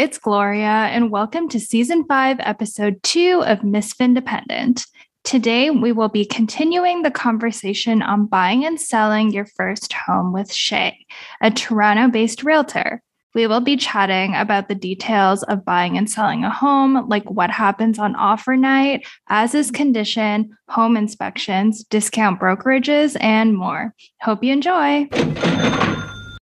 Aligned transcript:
it's 0.00 0.16
Gloria, 0.16 0.64
and 0.64 1.10
welcome 1.10 1.46
to 1.46 1.60
Season 1.60 2.06
5, 2.06 2.38
Episode 2.40 3.02
2 3.02 3.42
of 3.44 3.62
Miss 3.62 3.94
Independent. 4.00 4.86
Today, 5.24 5.68
we 5.68 5.92
will 5.92 6.08
be 6.08 6.24
continuing 6.24 7.02
the 7.02 7.10
conversation 7.10 8.00
on 8.00 8.24
buying 8.24 8.64
and 8.64 8.80
selling 8.80 9.30
your 9.30 9.44
first 9.44 9.92
home 9.92 10.32
with 10.32 10.50
Shay, 10.50 11.04
a 11.42 11.50
Toronto 11.50 12.08
based 12.08 12.42
realtor. 12.42 13.02
We 13.34 13.46
will 13.46 13.60
be 13.60 13.76
chatting 13.76 14.34
about 14.34 14.68
the 14.68 14.74
details 14.74 15.42
of 15.42 15.66
buying 15.66 15.98
and 15.98 16.08
selling 16.08 16.44
a 16.44 16.50
home, 16.50 17.06
like 17.06 17.30
what 17.30 17.50
happens 17.50 17.98
on 17.98 18.16
offer 18.16 18.56
night, 18.56 19.06
as 19.28 19.54
is 19.54 19.70
condition, 19.70 20.56
home 20.70 20.96
inspections, 20.96 21.84
discount 21.84 22.40
brokerages, 22.40 23.18
and 23.20 23.54
more. 23.54 23.94
Hope 24.22 24.42
you 24.42 24.54
enjoy. 24.54 25.10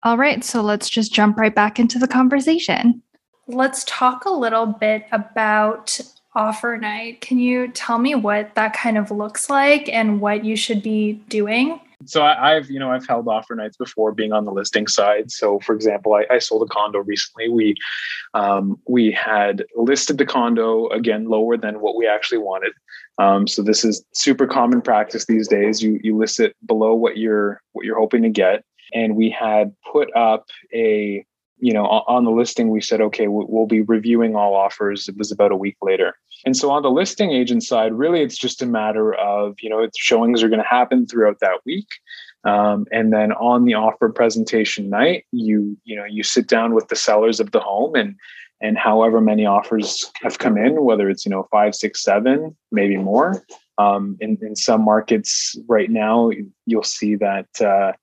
All 0.04 0.16
right, 0.16 0.44
so 0.44 0.62
let's 0.62 0.90
just 0.90 1.12
jump 1.12 1.38
right 1.38 1.54
back 1.54 1.80
into 1.80 1.98
the 1.98 2.08
conversation. 2.08 3.02
Let's 3.48 3.84
talk 3.86 4.26
a 4.26 4.30
little 4.30 4.66
bit 4.66 5.06
about 5.12 6.00
offer 6.36 6.78
night. 6.78 7.22
Can 7.22 7.40
you 7.40 7.70
tell 7.70 7.98
me 7.98 8.14
what 8.14 8.54
that 8.56 8.74
kind 8.74 8.98
of 8.98 9.10
looks 9.10 9.50
like 9.50 9.90
and 9.90 10.22
what 10.22 10.46
you 10.46 10.56
should 10.56 10.84
be 10.84 11.14
doing? 11.30 11.80
So 12.06 12.24
I, 12.24 12.52
have 12.52 12.70
you 12.70 12.80
know 12.80 12.92
I've 12.92 13.08
held 13.08 13.28
offer 13.28 13.56
nights 13.56 13.76
before 13.76 14.12
being 14.12 14.32
on 14.32 14.46
the 14.46 14.52
listing 14.52 14.86
side. 14.86 15.32
So 15.32 15.60
for 15.62 15.74
example, 15.74 16.14
I, 16.14 16.26
I 16.30 16.38
sold 16.38 16.62
a 16.62 16.72
condo 16.72 17.00
recently. 17.00 17.50
We 17.50 17.76
um, 18.36 18.80
we 18.88 19.12
had 19.12 19.66
listed 19.76 20.20
the 20.20 20.26
condo 20.26 20.88
again 20.90 21.26
lower 21.26 21.58
than 21.58 21.80
what 21.80 21.96
we 21.96 22.08
actually 22.08 22.38
wanted. 22.38 22.74
Um, 23.18 23.48
so 23.48 23.64
this 23.64 23.84
is 23.84 24.06
super 24.14 24.46
common 24.46 24.82
practice 24.82 25.26
these 25.26 25.48
days. 25.48 25.82
You 25.82 26.00
you 26.04 26.16
list 26.16 26.40
it 26.40 26.56
below 26.66 26.94
what 26.94 27.18
you're 27.18 27.62
what 27.74 27.84
you're 27.84 28.00
hoping 28.00 28.22
to 28.22 28.30
get, 28.30 28.64
and 28.94 29.16
we 29.16 29.32
had 29.32 29.74
put 29.92 30.16
up 30.16 30.46
a 30.76 31.26
you 31.60 31.74
know 31.74 31.86
on 31.86 32.24
the 32.24 32.32
listing 32.32 32.70
we 32.70 32.82
said 32.82 33.02
okay 33.02 33.28
we'll 33.28 33.66
be 33.66 33.82
reviewing 33.82 34.36
all 34.36 34.56
offers 34.56 35.08
it 35.08 35.18
was 35.18 35.32
about 35.32 35.52
a 35.52 35.56
week 35.56 35.78
later 35.82 36.16
and 36.46 36.56
so 36.56 36.72
on 36.72 36.84
the 36.84 36.92
listing 36.92 37.32
agent 37.32 37.64
side, 37.64 37.94
really 37.94 38.22
it's 38.22 38.38
just 38.38 38.62
a 38.62 38.66
matter 38.66 39.14
of, 39.16 39.56
you 39.62 39.70
know, 39.70 39.88
showings 39.98 40.44
are 40.44 40.50
going 40.50 40.62
to 40.62 40.68
happen 40.68 41.06
throughout 41.06 41.40
that 41.42 41.60
week. 41.66 41.88
Um, 42.44 42.86
and 42.92 43.12
then 43.12 43.32
on 43.34 43.66
the 43.66 43.74
offer 43.74 44.10
presentation 44.10 44.90
night, 44.90 45.26
you, 45.32 45.78
you 45.84 45.96
know, 45.96 46.06
you 46.06 46.24
sit 46.24 46.48
down 46.48 46.74
with 46.74 46.88
the 46.88 46.96
sellers 46.96 47.40
of 47.40 47.52
the 47.52 47.60
home 47.60 47.96
and, 47.96 48.16
and 48.62 48.78
however 48.78 49.20
many 49.20 49.46
offers 49.46 50.10
have 50.22 50.40
come 50.40 50.58
in, 50.58 50.84
whether 50.84 51.10
it's, 51.10 51.26
you 51.26 51.30
know, 51.30 51.48
five, 51.52 51.76
six, 51.76 52.04
seven, 52.04 52.56
maybe 52.72 52.98
more. 52.98 53.44
Um, 53.78 54.18
in, 54.20 54.38
in 54.42 54.56
some 54.56 54.84
markets 54.84 55.56
right 55.68 55.90
now, 55.90 56.32
you'll 56.66 56.84
see 56.84 57.16
that, 57.16 57.48
uh, 57.62 57.94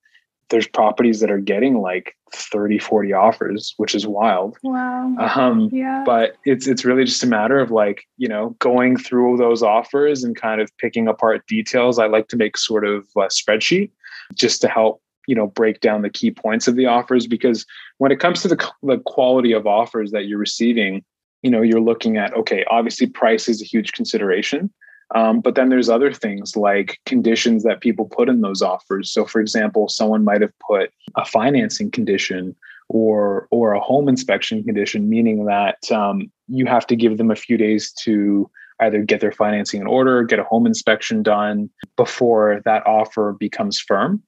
there's 0.51 0.67
properties 0.67 1.21
that 1.21 1.31
are 1.31 1.39
getting 1.39 1.81
like 1.81 2.17
30 2.35 2.79
40 2.79 3.13
offers 3.13 3.75
which 3.77 3.95
is 3.95 4.07
wild. 4.07 4.57
Wow. 4.63 5.15
Um 5.35 5.71
yeah. 5.73 6.03
but 6.05 6.37
it's 6.45 6.67
it's 6.67 6.85
really 6.85 7.05
just 7.05 7.23
a 7.23 7.27
matter 7.27 7.59
of 7.59 7.71
like 7.71 8.05
you 8.17 8.29
know 8.29 8.51
going 8.59 8.97
through 8.97 9.37
those 9.37 9.63
offers 9.63 10.25
and 10.25 10.37
kind 10.37 10.61
of 10.61 10.71
picking 10.79 11.09
apart 11.09 11.47
details. 11.47 11.99
I 11.99 12.07
like 12.07 12.29
to 12.29 12.37
make 12.37 12.57
sort 12.57 12.85
of 12.85 13.07
a 13.17 13.29
spreadsheet 13.29 13.91
just 14.35 14.61
to 14.63 14.69
help 14.69 15.01
you 15.27 15.35
know 15.35 15.47
break 15.47 15.81
down 15.81 16.03
the 16.03 16.11
key 16.11 16.31
points 16.31 16.69
of 16.69 16.77
the 16.77 16.87
offers 16.87 17.27
because 17.27 17.67
when 17.99 18.13
it 18.13 18.21
comes 18.21 18.43
to 18.43 18.49
the, 18.49 18.73
the 18.83 18.99
quality 19.07 19.53
of 19.53 19.67
offers 19.67 20.11
that 20.11 20.27
you're 20.27 20.39
receiving 20.39 21.03
you 21.43 21.51
know 21.51 21.63
you're 21.63 21.81
looking 21.81 22.17
at 22.17 22.35
okay 22.35 22.65
obviously 22.71 23.07
price 23.07 23.49
is 23.49 23.63
a 23.63 23.65
huge 23.65 23.93
consideration 23.93 24.71
um, 25.15 25.41
but 25.41 25.55
then 25.55 25.69
there's 25.69 25.89
other 25.89 26.13
things 26.13 26.57
like 26.57 26.99
conditions 27.07 27.63
that 27.65 27.81
people 27.81 28.07
put 28.07 28.29
in 28.29 28.41
those 28.41 28.63
offers. 28.63 29.13
So, 29.13 29.25
for 29.25 29.41
example, 29.41 29.89
someone 29.89 30.25
might 30.25 30.41
have 30.41 30.53
put 30.67 30.91
a 31.17 31.25
financing 31.25 31.91
condition 31.91 32.57
or 32.89 33.49
or 33.51 33.73
a 33.73 33.81
home 33.81 34.09
inspection 34.09 34.63
condition, 34.65 35.09
meaning 35.09 35.45
that 35.47 35.91
um, 35.91 36.31
you 36.49 36.67
have 36.67 36.87
to 36.89 36.97
give 36.97 37.19
them 37.19 37.31
a 37.31 37.37
few 37.37 37.57
days 37.57 37.93
to 37.93 38.51
either 38.81 39.03
get 39.03 39.21
their 39.21 39.33
financing 39.33 39.81
in 39.81 39.87
order, 39.87 40.25
get 40.25 40.39
a 40.39 40.45
home 40.45 40.67
inspection 40.67 41.23
done 41.23 41.71
before 41.97 42.61
that 42.65 42.87
offer 42.87 43.37
becomes 43.39 43.79
firm. 43.81 44.23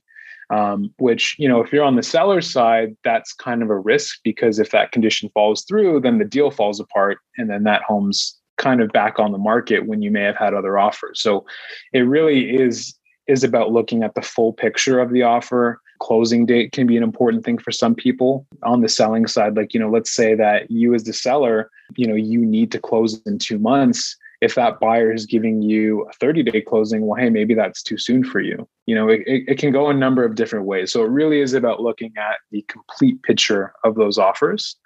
Um, 0.49 0.95
which 0.99 1.35
you 1.41 1.49
know 1.49 1.61
if 1.61 1.73
you're 1.73 1.83
on 1.83 1.97
the 1.97 2.05
seller 2.05 2.41
side 2.41 2.97
that's 3.03 3.33
kind 3.33 3.65
of 3.65 3.71
a 3.71 3.77
risk 3.77 4.21
because 4.23 4.61
if 4.61 4.71
that 4.71 4.93
condition 4.93 5.29
falls 5.35 5.65
through 5.65 6.03
then 6.03 6.19
the 6.19 6.25
deal 6.25 6.53
falls 6.53 6.79
apart 6.79 7.19
and 7.37 7.51
then 7.51 7.65
that 7.65 7.83
home's 7.83 8.39
kind 8.57 8.81
of 8.81 8.91
back 8.91 9.19
on 9.19 9.33
the 9.33 9.39
market 9.39 9.87
when 9.87 10.03
you 10.03 10.11
may 10.11 10.23
have 10.23 10.37
had 10.37 10.55
other 10.55 10.79
offers. 10.79 11.21
So 11.21 11.47
it 11.93 12.01
really 12.01 12.57
is 12.57 12.95
is 13.27 13.43
about 13.43 13.73
looking 13.73 14.03
at 14.03 14.15
the 14.15 14.23
full 14.23 14.53
picture 14.53 15.01
of 15.01 15.13
the 15.13 15.23
offer. 15.23 15.81
Closing 15.99 16.47
date 16.47 16.73
can 16.73 16.87
be 16.87 16.97
an 16.97 17.03
important 17.03 17.45
thing 17.45 17.59
for 17.59 17.73
some 17.73 17.95
people 17.95 18.47
on 18.63 18.83
the 18.83 18.89
selling 18.89 19.27
side. 19.27 19.57
Like, 19.57 19.75
you 19.75 19.81
know, 19.81 19.91
let's 19.91 20.13
say 20.13 20.35
that 20.35 20.71
you 20.71 20.95
as 20.95 21.05
the 21.05 21.13
seller, 21.13 21.71
you 21.97 22.07
know, 22.07 22.15
you 22.15 22.45
need 22.45 22.71
to 22.73 22.79
close 22.79 23.21
in 23.27 23.39
two 23.39 23.59
months. 23.59 24.17
If 24.43 24.55
that 24.55 24.79
buyer 24.79 25.13
is 25.13 25.25
giving 25.25 25.63
you 25.63 26.07
a 26.09 26.13
30 26.13 26.43
day 26.45 26.61
closing, 26.61 27.07
well, 27.07 27.21
hey, 27.21 27.31
maybe 27.31 27.55
that's 27.55 27.83
too 27.83 27.97
soon 27.97 28.23
for 28.23 28.41
you. 28.41 28.69
You 28.85 28.95
know, 28.95 29.09
it, 29.09 29.23
it 29.27 29.59
can 29.59 29.73
go 29.73 29.89
a 29.89 29.95
number 29.95 30.25
of 30.25 30.35
different 30.35 30.67
ways. 30.67 30.93
So 30.93 31.03
it 31.03 31.11
really 31.11 31.41
is 31.41 31.55
about 31.55 31.81
looking 31.81 32.13
at 32.19 32.39
the 32.51 32.63
complete 32.69 33.23
picture 33.23 33.73
of 33.83 33.95
those 33.95 34.19
offers. 34.19 34.77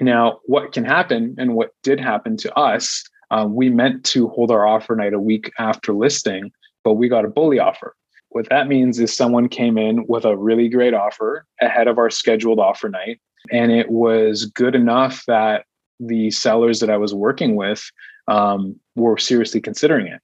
Now, 0.00 0.40
what 0.46 0.72
can 0.72 0.84
happen 0.84 1.36
and 1.38 1.54
what 1.54 1.74
did 1.82 2.00
happen 2.00 2.36
to 2.38 2.54
us 2.58 3.04
uh, 3.34 3.46
we 3.46 3.68
meant 3.68 4.04
to 4.04 4.28
hold 4.28 4.50
our 4.52 4.64
offer 4.64 4.94
night 4.94 5.12
a 5.12 5.18
week 5.18 5.50
after 5.58 5.92
listing, 5.92 6.52
but 6.84 6.94
we 6.94 7.08
got 7.08 7.24
a 7.24 7.28
bully 7.28 7.58
offer. 7.58 7.96
What 8.28 8.48
that 8.50 8.68
means 8.68 9.00
is 9.00 9.14
someone 9.14 9.48
came 9.48 9.76
in 9.76 10.06
with 10.06 10.24
a 10.24 10.36
really 10.36 10.68
great 10.68 10.94
offer 10.94 11.44
ahead 11.60 11.88
of 11.88 11.98
our 11.98 12.10
scheduled 12.10 12.60
offer 12.60 12.88
night. 12.88 13.20
And 13.50 13.72
it 13.72 13.90
was 13.90 14.46
good 14.46 14.76
enough 14.76 15.24
that 15.26 15.64
the 15.98 16.30
sellers 16.30 16.78
that 16.78 16.90
I 16.90 16.96
was 16.96 17.12
working 17.12 17.56
with 17.56 17.82
um, 18.28 18.78
were 18.94 19.18
seriously 19.18 19.60
considering 19.60 20.06
it. 20.06 20.20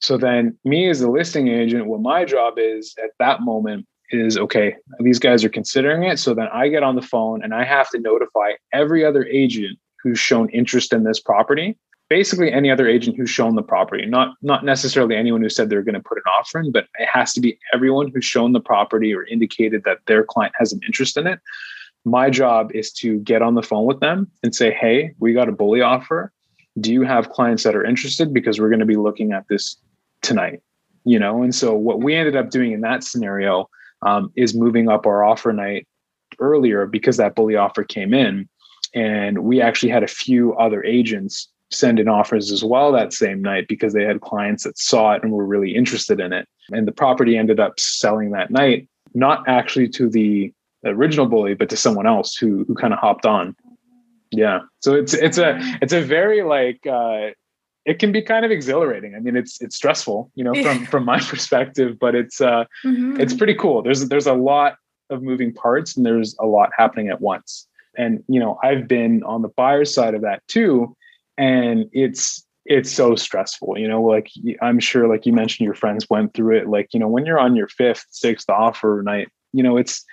So 0.00 0.16
then, 0.16 0.56
me 0.64 0.88
as 0.88 1.00
a 1.00 1.10
listing 1.10 1.48
agent, 1.48 1.86
what 1.86 2.00
my 2.00 2.24
job 2.24 2.54
is 2.56 2.94
at 3.02 3.10
that 3.20 3.42
moment 3.42 3.86
is 4.10 4.36
okay, 4.36 4.74
these 5.00 5.18
guys 5.18 5.44
are 5.44 5.48
considering 5.48 6.02
it. 6.04 6.18
So 6.18 6.34
then 6.34 6.48
I 6.52 6.68
get 6.68 6.82
on 6.82 6.96
the 6.96 7.02
phone 7.02 7.42
and 7.42 7.54
I 7.54 7.64
have 7.64 7.90
to 7.90 8.00
notify 8.00 8.52
every 8.72 9.04
other 9.04 9.24
agent 9.26 9.78
who's 10.02 10.18
shown 10.18 10.48
interest 10.50 10.92
in 10.92 11.04
this 11.04 11.20
property 11.20 11.76
basically 12.08 12.52
any 12.52 12.70
other 12.70 12.88
agent 12.88 13.16
who's 13.16 13.30
shown 13.30 13.54
the 13.54 13.62
property 13.62 14.06
not 14.06 14.34
not 14.42 14.64
necessarily 14.64 15.16
anyone 15.16 15.42
who 15.42 15.48
said 15.48 15.68
they're 15.68 15.82
going 15.82 15.94
to 15.94 16.00
put 16.00 16.18
an 16.18 16.24
offer 16.38 16.60
in 16.60 16.72
but 16.72 16.86
it 16.98 17.08
has 17.08 17.32
to 17.32 17.40
be 17.40 17.58
everyone 17.74 18.10
who's 18.12 18.24
shown 18.24 18.52
the 18.52 18.60
property 18.60 19.14
or 19.14 19.24
indicated 19.24 19.82
that 19.84 19.98
their 20.06 20.24
client 20.24 20.54
has 20.58 20.72
an 20.72 20.80
interest 20.86 21.16
in 21.16 21.26
it. 21.26 21.40
My 22.04 22.30
job 22.30 22.70
is 22.72 22.92
to 22.94 23.18
get 23.20 23.42
on 23.42 23.54
the 23.54 23.62
phone 23.62 23.84
with 23.84 24.00
them 24.00 24.30
and 24.42 24.54
say 24.54 24.72
hey 24.72 25.14
we 25.18 25.32
got 25.32 25.48
a 25.48 25.52
bully 25.52 25.80
offer. 25.80 26.32
Do 26.80 26.92
you 26.92 27.02
have 27.02 27.30
clients 27.30 27.64
that 27.64 27.74
are 27.74 27.84
interested? 27.84 28.32
Because 28.32 28.60
we're 28.60 28.68
going 28.68 28.80
to 28.80 28.86
be 28.86 28.96
looking 28.96 29.32
at 29.32 29.44
this 29.48 29.76
tonight 30.22 30.62
you 31.08 31.18
know? 31.18 31.42
And 31.42 31.54
so 31.54 31.74
what 31.74 32.02
we 32.02 32.14
ended 32.14 32.36
up 32.36 32.50
doing 32.50 32.72
in 32.72 32.82
that 32.82 33.02
scenario 33.02 33.68
um, 34.02 34.30
is 34.36 34.54
moving 34.54 34.88
up 34.88 35.06
our 35.06 35.24
offer 35.24 35.52
night 35.52 35.88
earlier 36.38 36.86
because 36.86 37.16
that 37.16 37.34
bully 37.34 37.56
offer 37.56 37.82
came 37.82 38.12
in 38.12 38.46
and 38.94 39.38
we 39.38 39.60
actually 39.60 39.88
had 39.88 40.02
a 40.02 40.08
few 40.08 40.54
other 40.54 40.84
agents 40.84 41.48
send 41.70 41.98
in 41.98 42.08
offers 42.08 42.50
as 42.50 42.64
well 42.64 42.92
that 42.92 43.12
same 43.12 43.42
night 43.42 43.68
because 43.68 43.92
they 43.92 44.04
had 44.04 44.20
clients 44.20 44.64
that 44.64 44.78
saw 44.78 45.12
it 45.12 45.22
and 45.22 45.32
were 45.32 45.44
really 45.44 45.74
interested 45.74 46.20
in 46.20 46.32
it. 46.32 46.48
And 46.70 46.86
the 46.86 46.92
property 46.92 47.36
ended 47.36 47.60
up 47.60 47.78
selling 47.78 48.30
that 48.30 48.50
night, 48.50 48.88
not 49.14 49.46
actually 49.48 49.88
to 49.90 50.08
the 50.08 50.52
original 50.84 51.26
bully, 51.26 51.54
but 51.54 51.68
to 51.70 51.76
someone 51.76 52.06
else 52.06 52.36
who 52.36 52.64
who 52.64 52.74
kind 52.74 52.92
of 52.92 52.98
hopped 52.98 53.26
on. 53.26 53.54
Yeah. 54.30 54.60
So 54.80 54.94
it's 54.94 55.14
it's 55.14 55.38
a 55.38 55.58
it's 55.82 55.92
a 55.92 56.02
very 56.02 56.42
like 56.42 56.86
uh 56.86 57.30
it 57.84 57.98
can 57.98 58.12
be 58.12 58.20
kind 58.20 58.44
of 58.44 58.50
exhilarating. 58.50 59.14
I 59.14 59.20
mean, 59.20 59.36
it's 59.36 59.60
it's 59.60 59.76
stressful, 59.76 60.30
you 60.34 60.44
know, 60.44 60.54
from 60.62 60.86
from 60.86 61.04
my 61.04 61.20
perspective, 61.28 61.98
but 61.98 62.14
it's 62.14 62.40
uh 62.40 62.64
mm-hmm. 62.84 63.20
it's 63.20 63.34
pretty 63.34 63.54
cool. 63.54 63.82
There's 63.82 64.08
there's 64.08 64.26
a 64.26 64.34
lot 64.34 64.76
of 65.10 65.22
moving 65.22 65.52
parts 65.52 65.96
and 65.96 66.04
there's 66.04 66.36
a 66.38 66.46
lot 66.46 66.70
happening 66.76 67.08
at 67.08 67.20
once. 67.20 67.66
And 67.96 68.22
you 68.28 68.38
know, 68.40 68.58
I've 68.62 68.86
been 68.86 69.22
on 69.24 69.42
the 69.42 69.48
buyer 69.48 69.84
side 69.84 70.14
of 70.14 70.22
that 70.22 70.46
too 70.48 70.94
and 71.38 71.88
it's 71.92 72.44
it's 72.66 72.92
so 72.92 73.14
stressful 73.14 73.78
you 73.78 73.88
know 73.88 74.02
like 74.02 74.28
i'm 74.60 74.78
sure 74.78 75.08
like 75.08 75.24
you 75.24 75.32
mentioned 75.32 75.64
your 75.64 75.74
friends 75.74 76.06
went 76.10 76.34
through 76.34 76.56
it 76.56 76.68
like 76.68 76.88
you 76.92 77.00
know 77.00 77.08
when 77.08 77.24
you're 77.24 77.38
on 77.38 77.56
your 77.56 77.68
fifth 77.68 78.04
sixth 78.10 78.50
offer 78.50 79.00
night 79.04 79.28
you 79.52 79.62
know 79.62 79.78
it's 79.78 80.04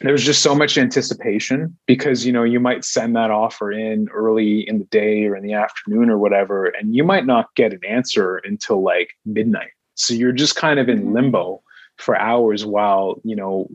there's 0.00 0.24
just 0.24 0.42
so 0.42 0.54
much 0.54 0.78
anticipation 0.78 1.76
because 1.86 2.26
you 2.26 2.32
know 2.32 2.42
you 2.42 2.58
might 2.58 2.84
send 2.84 3.14
that 3.14 3.30
offer 3.30 3.70
in 3.70 4.08
early 4.08 4.66
in 4.68 4.78
the 4.78 4.86
day 4.86 5.26
or 5.26 5.36
in 5.36 5.44
the 5.44 5.52
afternoon 5.52 6.10
or 6.10 6.18
whatever 6.18 6.66
and 6.66 6.96
you 6.96 7.04
might 7.04 7.26
not 7.26 7.54
get 7.54 7.72
an 7.72 7.84
answer 7.86 8.38
until 8.38 8.82
like 8.82 9.10
midnight 9.24 9.70
so 9.94 10.14
you're 10.14 10.32
just 10.32 10.56
kind 10.56 10.80
of 10.80 10.88
in 10.88 11.00
mm-hmm. 11.00 11.12
limbo 11.12 11.62
for 12.00 12.18
hours 12.18 12.64
while 12.64 13.20
you 13.24 13.36
know 13.36 13.68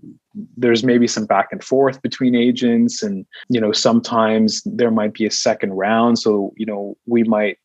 there's 0.57 0.83
maybe 0.83 1.07
some 1.07 1.25
back 1.25 1.47
and 1.51 1.63
forth 1.63 2.01
between 2.01 2.35
agents 2.35 3.01
and 3.01 3.25
you 3.49 3.59
know 3.59 3.71
sometimes 3.71 4.61
there 4.65 4.91
might 4.91 5.13
be 5.13 5.25
a 5.25 5.31
second 5.31 5.73
round. 5.73 6.19
So 6.19 6.53
you 6.57 6.65
know 6.65 6.97
we 7.05 7.23
might 7.23 7.57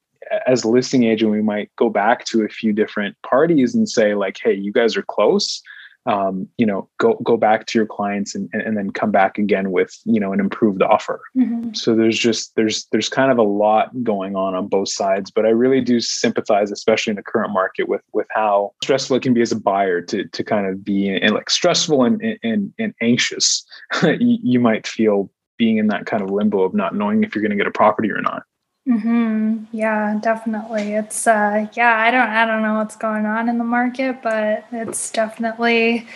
as 0.47 0.65
a 0.65 0.69
listing 0.69 1.05
agent 1.05 1.31
we 1.31 1.43
might 1.43 1.71
go 1.77 1.91
back 1.91 2.25
to 2.27 2.45
a 2.45 2.49
few 2.49 2.73
different 2.73 3.17
parties 3.23 3.75
and 3.75 3.89
say 3.89 4.15
like 4.15 4.39
hey 4.43 4.53
you 4.53 4.73
guys 4.73 4.97
are 4.97 5.03
close 5.03 5.63
um, 6.07 6.49
you 6.57 6.67
know 6.67 6.89
go 6.99 7.15
go 7.23 7.37
back 7.37 7.67
to 7.67 7.79
your 7.79 7.87
clients 7.87 8.35
and, 8.35 8.49
and 8.53 8.77
then 8.77 8.91
come 8.91 9.11
back 9.11 9.39
again 9.39 9.71
with 9.71 9.99
you 10.05 10.21
know 10.21 10.33
an 10.33 10.41
improved 10.41 10.83
offer. 10.83 11.21
Mm-hmm. 11.37 11.75
so 11.75 11.95
there's 11.95 12.19
just 12.19 12.55
there's 12.57 12.87
there's 12.93 13.09
kind 13.09 13.31
of 13.31 13.39
a 13.39 13.43
lot 13.43 13.91
going 14.03 14.35
on 14.35 14.55
on 14.55 14.67
both 14.67 14.89
sides 14.89 15.31
but 15.31 15.45
i 15.47 15.51
really 15.51 15.81
do 15.81 16.01
sympathize 16.01 16.71
especially 16.71 17.11
in 17.11 17.17
the 17.17 17.23
current 17.23 17.53
market 17.53 17.89
with 17.89 18.03
with 18.13 18.27
how 18.31 18.73
stressful 18.83 19.17
it 19.17 19.23
can 19.23 19.35
be 19.35 19.43
as 19.43 19.53
a 19.53 19.61
buyer 19.61 20.01
to 20.01 20.25
to 20.29 20.43
kind 20.43 20.67
of 20.67 20.85
be 20.85 21.09
in, 21.09 21.35
like 21.35 21.51
stressful 21.51 22.05
and 22.05 22.21
and, 22.43 22.73
and 22.79 22.95
anxious. 23.01 23.65
You, 24.03 24.39
you 24.43 24.61
might 24.61 24.87
feel 24.87 25.31
being 25.57 25.79
in 25.79 25.89
that 25.89 26.07
kind 26.07 26.23
of 26.23 26.31
limbo 26.31 26.63
of 26.63 26.75
not 26.75 26.95
knowing 26.95 27.23
if 27.23 27.35
you're 27.35 27.43
going 27.43 27.51
to 27.51 27.57
get 27.57 27.67
a 27.67 27.71
property 27.71 28.11
or 28.11 28.21
not 28.21 28.43
Mm-hmm. 28.89 29.65
Yeah, 29.73 30.19
definitely. 30.23 30.95
It's 30.95 31.27
uh 31.27 31.67
yeah, 31.75 31.97
I 31.99 32.11
don't 32.11 32.29
I 32.29 32.47
don't 32.47 32.63
know 32.63 32.75
what's 32.75 32.97
going 32.97 33.27
on 33.27 33.49
in 33.49 33.59
the 33.59 33.65
market, 33.65 34.23
but 34.23 34.65
it's 34.73 35.11
definitely 35.11 36.07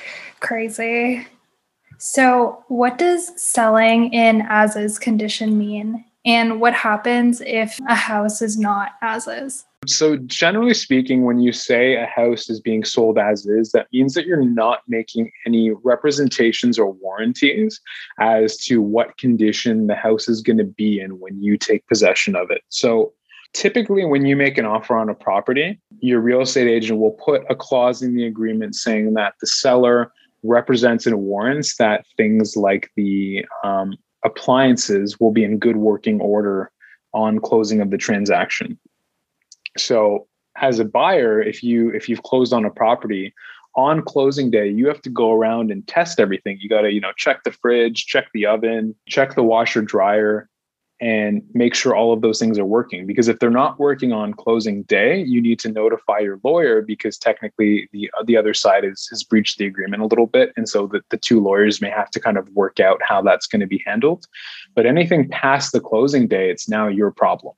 crazy. 0.40 1.26
So, 1.98 2.64
what 2.68 2.98
does 2.98 3.32
selling 3.42 4.12
in 4.14 4.42
as 4.48 4.76
is 4.76 4.98
condition 4.98 5.58
mean? 5.58 6.04
And 6.24 6.60
what 6.60 6.72
happens 6.72 7.42
if 7.42 7.78
a 7.88 7.94
house 7.94 8.40
is 8.40 8.58
not 8.58 8.92
as 9.02 9.26
is? 9.26 9.64
So, 9.86 10.16
generally 10.16 10.72
speaking, 10.72 11.24
when 11.24 11.40
you 11.40 11.52
say 11.52 11.96
a 11.96 12.06
house 12.06 12.48
is 12.48 12.60
being 12.60 12.84
sold 12.84 13.18
as 13.18 13.46
is, 13.46 13.72
that 13.72 13.88
means 13.92 14.14
that 14.14 14.24
you're 14.24 14.44
not 14.44 14.80
making 14.88 15.30
any 15.46 15.72
representations 15.82 16.78
or 16.78 16.92
warranties 16.92 17.80
as 18.18 18.56
to 18.58 18.80
what 18.80 19.18
condition 19.18 19.86
the 19.86 19.94
house 19.94 20.26
is 20.26 20.40
going 20.40 20.56
to 20.56 20.64
be 20.64 21.00
in 21.00 21.18
when 21.20 21.42
you 21.42 21.58
take 21.58 21.86
possession 21.86 22.34
of 22.34 22.50
it. 22.50 22.62
So, 22.70 23.12
typically, 23.52 24.06
when 24.06 24.24
you 24.24 24.36
make 24.36 24.56
an 24.56 24.64
offer 24.64 24.96
on 24.96 25.10
a 25.10 25.14
property, 25.14 25.78
your 26.00 26.20
real 26.20 26.40
estate 26.40 26.68
agent 26.68 26.98
will 26.98 27.12
put 27.12 27.42
a 27.50 27.54
clause 27.54 28.00
in 28.00 28.14
the 28.14 28.26
agreement 28.26 28.76
saying 28.76 29.12
that 29.14 29.34
the 29.42 29.46
seller 29.46 30.12
represents 30.42 31.06
and 31.06 31.18
warrants 31.18 31.76
that 31.76 32.06
things 32.16 32.56
like 32.56 32.90
the 32.96 33.44
um, 33.64 33.94
appliances 34.24 35.20
will 35.20 35.32
be 35.32 35.44
in 35.44 35.58
good 35.58 35.76
working 35.76 36.20
order 36.20 36.70
on 37.12 37.38
closing 37.38 37.80
of 37.80 37.90
the 37.90 37.98
transaction. 37.98 38.78
So 39.76 40.26
as 40.56 40.78
a 40.78 40.84
buyer, 40.84 41.40
if 41.40 41.62
you 41.62 41.90
if 41.90 42.08
you've 42.08 42.22
closed 42.22 42.52
on 42.52 42.64
a 42.64 42.70
property 42.70 43.34
on 43.76 44.02
closing 44.02 44.50
day, 44.50 44.68
you 44.68 44.86
have 44.86 45.02
to 45.02 45.10
go 45.10 45.32
around 45.32 45.70
and 45.70 45.86
test 45.86 46.20
everything. 46.20 46.58
You 46.60 46.68
got 46.68 46.82
to, 46.82 46.92
you 46.92 47.00
know, 47.00 47.12
check 47.16 47.42
the 47.42 47.50
fridge, 47.50 48.06
check 48.06 48.28
the 48.32 48.46
oven, 48.46 48.94
check 49.08 49.34
the 49.34 49.42
washer 49.42 49.82
dryer 49.82 50.48
and 51.00 51.42
make 51.54 51.74
sure 51.74 51.94
all 51.94 52.12
of 52.12 52.20
those 52.20 52.38
things 52.38 52.58
are 52.58 52.64
working 52.64 53.06
because 53.06 53.26
if 53.26 53.38
they're 53.38 53.50
not 53.50 53.78
working 53.80 54.12
on 54.12 54.32
closing 54.32 54.84
day, 54.84 55.22
you 55.22 55.42
need 55.42 55.58
to 55.58 55.68
notify 55.68 56.20
your 56.20 56.38
lawyer 56.44 56.82
because 56.82 57.18
technically 57.18 57.88
the 57.92 58.10
the 58.26 58.36
other 58.36 58.54
side 58.54 58.84
is, 58.84 59.08
has 59.10 59.22
breached 59.22 59.58
the 59.58 59.66
agreement 59.66 60.02
a 60.02 60.06
little 60.06 60.26
bit 60.26 60.52
and 60.56 60.68
so 60.68 60.86
the, 60.86 61.00
the 61.10 61.16
two 61.16 61.40
lawyers 61.40 61.80
may 61.80 61.90
have 61.90 62.10
to 62.10 62.20
kind 62.20 62.38
of 62.38 62.48
work 62.50 62.80
out 62.80 63.00
how 63.02 63.20
that's 63.20 63.46
going 63.46 63.60
to 63.60 63.66
be 63.66 63.82
handled. 63.84 64.26
But 64.74 64.86
anything 64.86 65.28
past 65.28 65.72
the 65.72 65.80
closing 65.80 66.28
day, 66.28 66.50
it's 66.50 66.68
now 66.68 66.88
your 66.88 67.10
problem 67.10 67.54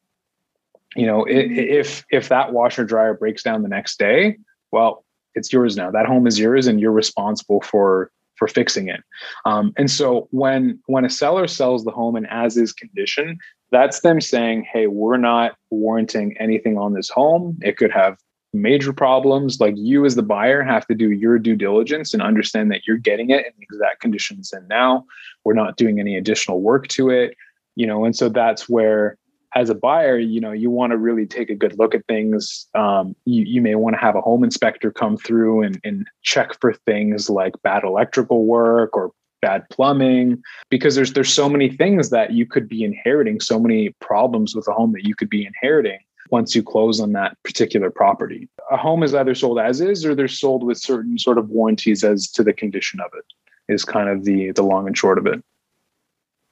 you 0.96 1.06
know 1.06 1.24
mm-hmm. 1.24 1.52
if 1.52 2.04
if 2.10 2.28
that 2.28 2.52
washer 2.52 2.84
dryer 2.84 3.14
breaks 3.14 3.42
down 3.42 3.62
the 3.62 3.68
next 3.68 3.98
day 3.98 4.36
well 4.72 5.04
it's 5.34 5.52
yours 5.52 5.76
now 5.76 5.90
that 5.90 6.06
home 6.06 6.26
is 6.26 6.38
yours 6.38 6.66
and 6.66 6.80
you're 6.80 6.90
responsible 6.90 7.60
for 7.60 8.10
for 8.36 8.48
fixing 8.48 8.88
it. 8.88 9.00
Um, 9.44 9.72
and 9.76 9.90
so 9.90 10.28
when 10.30 10.78
when 10.86 11.04
a 11.04 11.10
seller 11.10 11.46
sells 11.46 11.84
the 11.84 11.90
home 11.90 12.16
in 12.16 12.26
as 12.26 12.56
is 12.56 12.72
condition 12.72 13.38
that's 13.72 14.00
them 14.00 14.20
saying 14.20 14.66
hey 14.72 14.86
we're 14.86 15.16
not 15.16 15.56
warranting 15.70 16.36
anything 16.38 16.78
on 16.78 16.94
this 16.94 17.08
home. 17.08 17.58
It 17.62 17.76
could 17.76 17.90
have 17.90 18.18
major 18.52 18.92
problems. 18.92 19.60
Like 19.60 19.74
you 19.76 20.06
as 20.06 20.14
the 20.14 20.22
buyer 20.22 20.62
have 20.62 20.86
to 20.86 20.94
do 20.94 21.10
your 21.10 21.38
due 21.38 21.56
diligence 21.56 22.14
and 22.14 22.22
understand 22.22 22.70
that 22.70 22.86
you're 22.86 22.96
getting 22.96 23.30
it 23.30 23.44
in 23.44 23.52
the 23.58 23.64
exact 23.64 24.00
conditions 24.00 24.52
and 24.52 24.66
now. 24.68 25.04
We're 25.44 25.54
not 25.54 25.76
doing 25.76 26.00
any 26.00 26.16
additional 26.16 26.60
work 26.60 26.88
to 26.88 27.10
it 27.10 27.36
you 27.76 27.86
know 27.86 28.04
and 28.04 28.16
so 28.16 28.28
that's 28.28 28.68
where 28.68 29.16
as 29.56 29.70
a 29.70 29.74
buyer, 29.74 30.18
you 30.18 30.40
know, 30.40 30.52
you 30.52 30.70
want 30.70 30.90
to 30.92 30.98
really 30.98 31.26
take 31.26 31.48
a 31.48 31.54
good 31.54 31.78
look 31.78 31.94
at 31.94 32.06
things. 32.06 32.66
Um, 32.74 33.16
you, 33.24 33.42
you 33.42 33.62
may 33.62 33.74
want 33.74 33.94
to 33.94 34.00
have 34.00 34.14
a 34.14 34.20
home 34.20 34.44
inspector 34.44 34.92
come 34.92 35.16
through 35.16 35.62
and, 35.62 35.80
and 35.82 36.06
check 36.22 36.60
for 36.60 36.74
things 36.74 37.30
like 37.30 37.54
bad 37.62 37.82
electrical 37.82 38.44
work 38.44 38.94
or 38.94 39.12
bad 39.40 39.68
plumbing, 39.70 40.42
because 40.70 40.94
there's 40.94 41.12
there's 41.14 41.32
so 41.32 41.48
many 41.48 41.70
things 41.70 42.10
that 42.10 42.32
you 42.32 42.46
could 42.46 42.68
be 42.68 42.84
inheriting, 42.84 43.40
so 43.40 43.58
many 43.58 43.94
problems 44.00 44.54
with 44.54 44.68
a 44.68 44.72
home 44.72 44.92
that 44.92 45.04
you 45.08 45.14
could 45.14 45.30
be 45.30 45.46
inheriting 45.46 46.00
once 46.30 46.54
you 46.54 46.62
close 46.62 47.00
on 47.00 47.12
that 47.12 47.36
particular 47.44 47.90
property. 47.90 48.48
A 48.70 48.76
home 48.76 49.02
is 49.02 49.14
either 49.14 49.34
sold 49.34 49.58
as 49.58 49.80
is 49.80 50.04
or 50.04 50.14
they're 50.14 50.28
sold 50.28 50.64
with 50.64 50.78
certain 50.78 51.18
sort 51.18 51.38
of 51.38 51.48
warranties 51.48 52.04
as 52.04 52.30
to 52.32 52.42
the 52.42 52.52
condition 52.52 53.00
of 53.00 53.10
it. 53.16 53.24
Is 53.72 53.84
kind 53.84 54.08
of 54.08 54.24
the 54.24 54.52
the 54.52 54.62
long 54.62 54.86
and 54.86 54.96
short 54.96 55.18
of 55.18 55.26
it. 55.26 55.42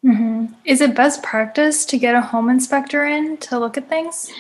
Mm-hmm. 0.05 0.53
Is 0.67 0.81
it 0.81 0.95
best 0.95 1.23
practice 1.23 1.85
to 1.87 1.99
get 1.99 2.15
a 2.15 2.21
home 2.21 2.51
inspector 2.51 3.05
in 3.07 3.39
to 3.39 3.59
look 3.59 3.79
at 3.79 3.89
things? 3.89 4.31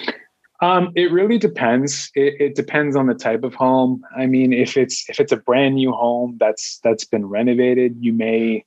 Um, 0.61 0.93
it 0.95 1.11
really 1.11 1.39
depends. 1.39 2.11
It, 2.15 2.41
it, 2.41 2.55
depends 2.55 2.97
on 2.97 3.07
the 3.07 3.15
type 3.15 3.45
of 3.45 3.55
home. 3.55 4.03
I 4.17 4.27
mean, 4.27 4.53
if 4.53 4.77
it's 4.77 5.09
if 5.09 5.21
it's 5.21 5.33
a 5.33 5.37
brand 5.37 5.75
new 5.75 5.93
home 5.93 6.37
that's 6.39 6.81
that's 6.85 7.05
been 7.05 7.27
renovated, 7.27 7.97
you 7.99 8.13
may 8.13 8.65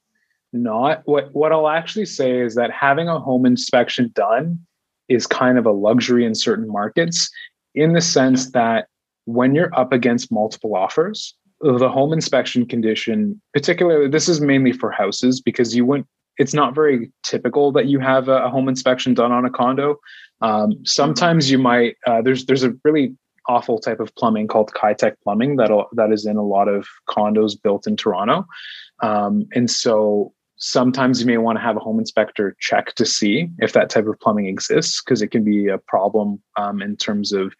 not. 0.52 1.02
What 1.06 1.34
what 1.34 1.52
I'll 1.52 1.70
actually 1.70 2.06
say 2.06 2.42
is 2.42 2.56
that 2.56 2.72
having 2.72 3.08
a 3.08 3.20
home 3.20 3.46
inspection 3.46 4.12
done 4.14 4.60
is 5.08 5.26
kind 5.28 5.58
of 5.58 5.66
a 5.66 5.72
luxury 5.72 6.26
in 6.26 6.36
certain 6.36 6.68
markets, 6.68 7.30
in 7.74 7.94
the 7.94 8.02
sense 8.02 8.52
that 8.52 8.88
when 9.26 9.56
you're 9.56 9.74
up 9.78 9.94
against 9.94 10.32
multiple 10.32 10.76
offers, 10.76 11.36
the 11.62 11.90
home 11.90 12.12
inspection 12.12 12.66
condition, 12.66 13.42
particularly 13.54 14.10
this 14.10 14.28
is 14.28 14.42
mainly 14.42 14.74
for 14.74 14.92
houses 14.92 15.42
because 15.42 15.76
you 15.76 15.86
wouldn't 15.86 16.08
it's 16.38 16.54
not 16.54 16.75
very 16.75 17.12
typical 17.24 17.72
that 17.74 17.88
you 17.88 18.00
have 18.00 18.28
a, 18.28 18.50
home 18.50 18.69
inspection 18.69 19.13
done 19.13 19.31
on 19.31 19.45
a 19.45 19.50
condo. 19.50 19.98
Um, 20.42 20.86
sometimes 20.86 21.50
you 21.50 21.57
might 21.57 21.95
uh, 22.06 22.22
there's 22.22 22.45
there's 22.45 22.63
a 22.63 22.74
really 22.84 23.16
awful 23.48 23.80
type 23.80 24.00
of 24.00 24.13
plumbing 24.16 24.48
called 24.48 24.72
Kitec 24.74 25.13
plumbing 25.24 25.56
that 25.56 25.72
that 25.94 26.12
is 26.12 26.25
in 26.25 26.38
a 26.38 26.44
lot 26.44 26.68
of 26.68 26.86
condos 27.10 27.60
built 27.62 27.88
in 27.88 27.95
Toronto, 27.95 28.45
um, 29.01 29.48
and 29.54 29.69
so 29.69 30.34
sometimes 30.57 31.19
you 31.19 31.28
may 31.28 31.38
want 31.38 31.57
to 31.57 31.62
have 31.62 31.78
a 31.78 31.80
home 31.80 32.00
inspector 32.00 32.56
check 32.60 32.94
to 32.95 33.06
see 33.06 33.48
if 33.60 33.74
that 33.74 33.89
type 33.89 34.07
of 34.07 34.19
plumbing 34.19 34.48
exists 34.48 35.01
because 35.04 35.22
it 35.22 35.28
can 35.28 35.44
be 35.44 35.68
a 35.68 35.78
problem 35.78 36.42
um, 36.57 36.81
in 36.81 36.95
terms 36.98 37.31
of 37.31 37.54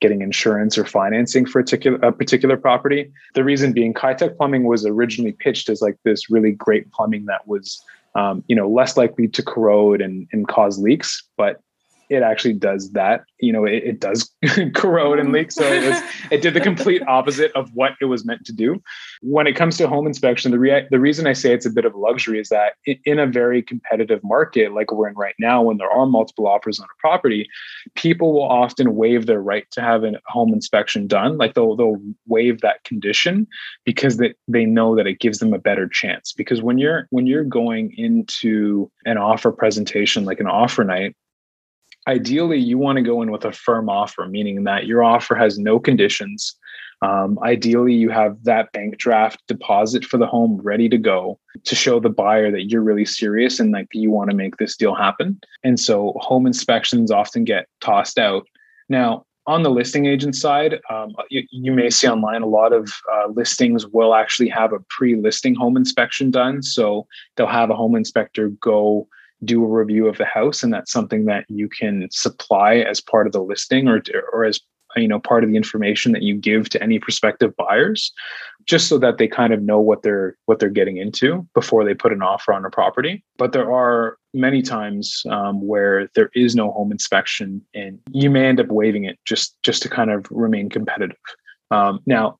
getting 0.00 0.22
insurance 0.22 0.78
or 0.78 0.84
financing 0.84 1.44
for 1.44 1.58
a 1.58 1.64
particular, 1.64 1.98
a 1.98 2.12
particular 2.12 2.56
property. 2.56 3.10
The 3.34 3.44
reason 3.44 3.72
being 3.72 3.92
Kitec 3.92 4.36
plumbing 4.36 4.64
was 4.64 4.86
originally 4.86 5.32
pitched 5.32 5.68
as 5.68 5.82
like 5.82 5.96
this 6.04 6.30
really 6.30 6.52
great 6.52 6.90
plumbing 6.92 7.26
that 7.26 7.46
was 7.46 7.82
um, 8.14 8.44
you 8.46 8.56
know, 8.56 8.68
less 8.68 8.96
likely 8.96 9.28
to 9.28 9.42
corrode 9.42 10.00
and, 10.00 10.26
and 10.32 10.46
cause 10.48 10.78
leaks, 10.78 11.22
but 11.36 11.60
it 12.08 12.22
actually 12.22 12.54
does 12.54 12.92
that. 12.92 13.24
You 13.38 13.52
know, 13.52 13.64
it, 13.64 13.82
it 13.84 14.00
does 14.00 14.30
corrode 14.74 15.18
and 15.18 15.32
leak. 15.32 15.52
So 15.52 15.64
it, 15.64 15.88
was, 15.88 16.02
it 16.30 16.42
did 16.42 16.54
the 16.54 16.60
complete 16.60 17.02
opposite 17.06 17.52
of 17.52 17.70
what 17.74 17.92
it 18.00 18.06
was 18.06 18.24
meant 18.24 18.44
to 18.46 18.52
do. 18.52 18.82
When 19.22 19.46
it 19.46 19.54
comes 19.54 19.76
to 19.78 19.88
home 19.88 20.06
inspection, 20.06 20.50
the, 20.50 20.58
rea- 20.58 20.86
the 20.90 21.00
reason 21.00 21.26
I 21.26 21.32
say 21.32 21.52
it's 21.52 21.66
a 21.66 21.70
bit 21.70 21.84
of 21.84 21.94
luxury 21.94 22.38
is 22.38 22.48
that 22.48 22.74
in 23.04 23.18
a 23.18 23.26
very 23.26 23.62
competitive 23.62 24.22
market 24.22 24.72
like 24.72 24.92
we're 24.92 25.08
in 25.08 25.14
right 25.14 25.34
now, 25.38 25.62
when 25.62 25.78
there 25.78 25.90
are 25.90 26.06
multiple 26.06 26.46
offers 26.46 26.78
on 26.78 26.86
a 26.86 27.00
property, 27.00 27.48
people 27.94 28.32
will 28.32 28.48
often 28.48 28.94
waive 28.94 29.26
their 29.26 29.40
right 29.40 29.70
to 29.72 29.80
have 29.80 30.04
a 30.04 30.12
home 30.26 30.52
inspection 30.52 31.06
done. 31.06 31.38
Like 31.38 31.54
they'll, 31.54 31.76
they'll 31.76 32.00
waive 32.26 32.60
that 32.60 32.84
condition 32.84 33.46
because 33.84 34.16
they, 34.16 34.34
they 34.48 34.64
know 34.64 34.96
that 34.96 35.06
it 35.06 35.20
gives 35.20 35.38
them 35.38 35.52
a 35.52 35.58
better 35.58 35.88
chance. 35.88 36.32
Because 36.32 36.62
when 36.62 36.78
you're 36.78 37.06
when 37.10 37.26
you're 37.26 37.44
going 37.44 37.92
into 37.96 38.90
an 39.04 39.18
offer 39.18 39.52
presentation, 39.52 40.24
like 40.24 40.40
an 40.40 40.46
offer 40.46 40.84
night, 40.84 41.16
ideally 42.06 42.58
you 42.58 42.78
want 42.78 42.96
to 42.96 43.02
go 43.02 43.22
in 43.22 43.30
with 43.30 43.44
a 43.44 43.52
firm 43.52 43.88
offer 43.88 44.26
meaning 44.26 44.64
that 44.64 44.86
your 44.86 45.02
offer 45.02 45.34
has 45.34 45.58
no 45.58 45.78
conditions. 45.78 46.56
Um, 47.02 47.38
ideally 47.42 47.92
you 47.92 48.10
have 48.10 48.42
that 48.44 48.72
bank 48.72 48.96
draft 48.96 49.42
deposit 49.46 50.04
for 50.04 50.16
the 50.16 50.26
home 50.26 50.60
ready 50.62 50.88
to 50.88 50.96
go 50.96 51.38
to 51.64 51.74
show 51.74 52.00
the 52.00 52.08
buyer 52.08 52.50
that 52.50 52.70
you're 52.70 52.82
really 52.82 53.04
serious 53.04 53.60
and 53.60 53.72
like 53.72 53.88
you 53.92 54.10
want 54.10 54.30
to 54.30 54.36
make 54.36 54.56
this 54.56 54.76
deal 54.76 54.94
happen. 54.94 55.38
And 55.62 55.78
so 55.78 56.14
home 56.16 56.46
inspections 56.46 57.10
often 57.10 57.44
get 57.44 57.66
tossed 57.80 58.18
out. 58.18 58.46
Now 58.88 59.26
on 59.46 59.62
the 59.62 59.70
listing 59.70 60.06
agent 60.06 60.34
side, 60.34 60.80
um, 60.90 61.14
you, 61.28 61.46
you, 61.50 61.72
may 61.72 61.90
see 61.90 62.08
online 62.08 62.42
a 62.42 62.46
lot 62.46 62.72
of 62.72 62.90
uh, 63.12 63.28
listings 63.28 63.86
will 63.86 64.14
actually 64.14 64.48
have 64.48 64.72
a 64.72 64.80
pre-listing 64.88 65.54
home 65.54 65.76
inspection 65.76 66.30
done. 66.30 66.62
So 66.62 67.06
they'll 67.36 67.46
have 67.46 67.68
a 67.68 67.76
home 67.76 67.94
inspector 67.94 68.48
go 68.48 69.06
do 69.42 69.64
a 69.64 69.68
review 69.68 70.06
of 70.06 70.18
the 70.18 70.24
house 70.24 70.62
and 70.62 70.72
that's 70.72 70.92
something 70.92 71.24
that 71.26 71.44
you 71.48 71.68
can 71.68 72.08
supply 72.10 72.76
as 72.76 73.00
part 73.00 73.26
of 73.26 73.32
the 73.32 73.42
listing 73.42 73.88
or 73.88 74.02
or 74.32 74.44
as 74.44 74.60
you 74.96 75.08
know 75.08 75.18
part 75.18 75.44
of 75.44 75.50
the 75.50 75.56
information 75.56 76.12
that 76.12 76.22
you 76.22 76.36
give 76.36 76.68
to 76.68 76.82
any 76.82 76.98
prospective 76.98 77.54
buyers 77.56 78.12
just 78.66 78.88
so 78.88 78.98
that 78.98 79.18
they 79.18 79.28
kind 79.28 79.52
of 79.52 79.62
know 79.62 79.80
what 79.80 80.02
they're 80.02 80.36
what 80.46 80.58
they're 80.58 80.70
getting 80.70 80.96
into 80.96 81.46
before 81.54 81.84
they 81.84 81.94
put 81.94 82.12
an 82.12 82.22
offer 82.22 82.52
on 82.52 82.64
a 82.64 82.70
property. 82.70 83.24
But 83.36 83.52
there 83.52 83.72
are 83.72 84.16
many 84.32 84.62
times 84.62 85.22
um, 85.30 85.66
where 85.66 86.08
there 86.14 86.30
is 86.34 86.56
no 86.56 86.70
home 86.70 86.92
inspection 86.92 87.62
and 87.74 87.98
you 88.10 88.30
may 88.30 88.46
end 88.46 88.60
up 88.60 88.68
waiving 88.68 89.04
it 89.04 89.18
just 89.24 89.56
just 89.62 89.82
to 89.82 89.88
kind 89.88 90.10
of 90.10 90.26
remain 90.30 90.70
competitive. 90.70 91.16
Um, 91.70 92.00
now 92.06 92.38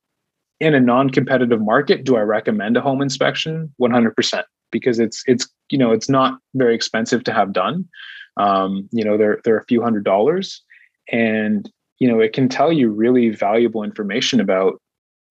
in 0.61 0.73
a 0.73 0.79
non-competitive 0.79 1.61
market, 1.61 2.05
do 2.05 2.15
I 2.15 2.21
recommend 2.21 2.77
a 2.77 2.81
home 2.81 3.01
inspection? 3.01 3.73
100% 3.81 4.43
because 4.79 4.99
it's 4.99 5.23
it's 5.25 5.47
you 5.69 5.77
know 5.77 5.91
it's 5.91 6.09
not 6.09 6.37
very 6.53 6.75
expensive 6.75 7.23
to 7.23 7.33
have 7.33 7.53
done. 7.53 7.87
Um, 8.35 8.89
you 8.91 9.05
know, 9.05 9.17
they're 9.17 9.39
they're 9.45 9.57
a 9.57 9.65
few 9.65 9.81
hundred 9.81 10.03
dollars, 10.03 10.61
and 11.09 11.69
you 11.99 12.07
know 12.09 12.19
it 12.19 12.33
can 12.33 12.49
tell 12.49 12.73
you 12.73 12.89
really 12.89 13.29
valuable 13.29 13.83
information 13.83 14.41
about 14.41 14.81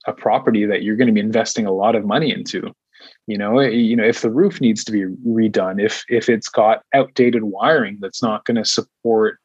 a 0.07 0.13
property 0.13 0.65
that 0.65 0.81
you're 0.81 0.95
going 0.95 1.07
to 1.07 1.13
be 1.13 1.19
investing 1.19 1.67
a 1.67 1.71
lot 1.71 1.95
of 1.95 2.05
money 2.05 2.31
into. 2.31 2.73
You 3.27 3.37
know, 3.37 3.59
eh, 3.59 3.69
you 3.69 3.95
know 3.95 4.03
if 4.03 4.21
the 4.21 4.31
roof 4.31 4.59
needs 4.61 4.83
to 4.85 4.91
be 4.91 5.05
redone, 5.27 5.79
if 5.79 6.03
if 6.09 6.27
it's 6.27 6.49
got 6.49 6.81
outdated 6.93 7.43
wiring 7.43 7.99
that's 8.01 8.23
not 8.23 8.45
going 8.45 8.57
to 8.57 8.65
support, 8.65 9.37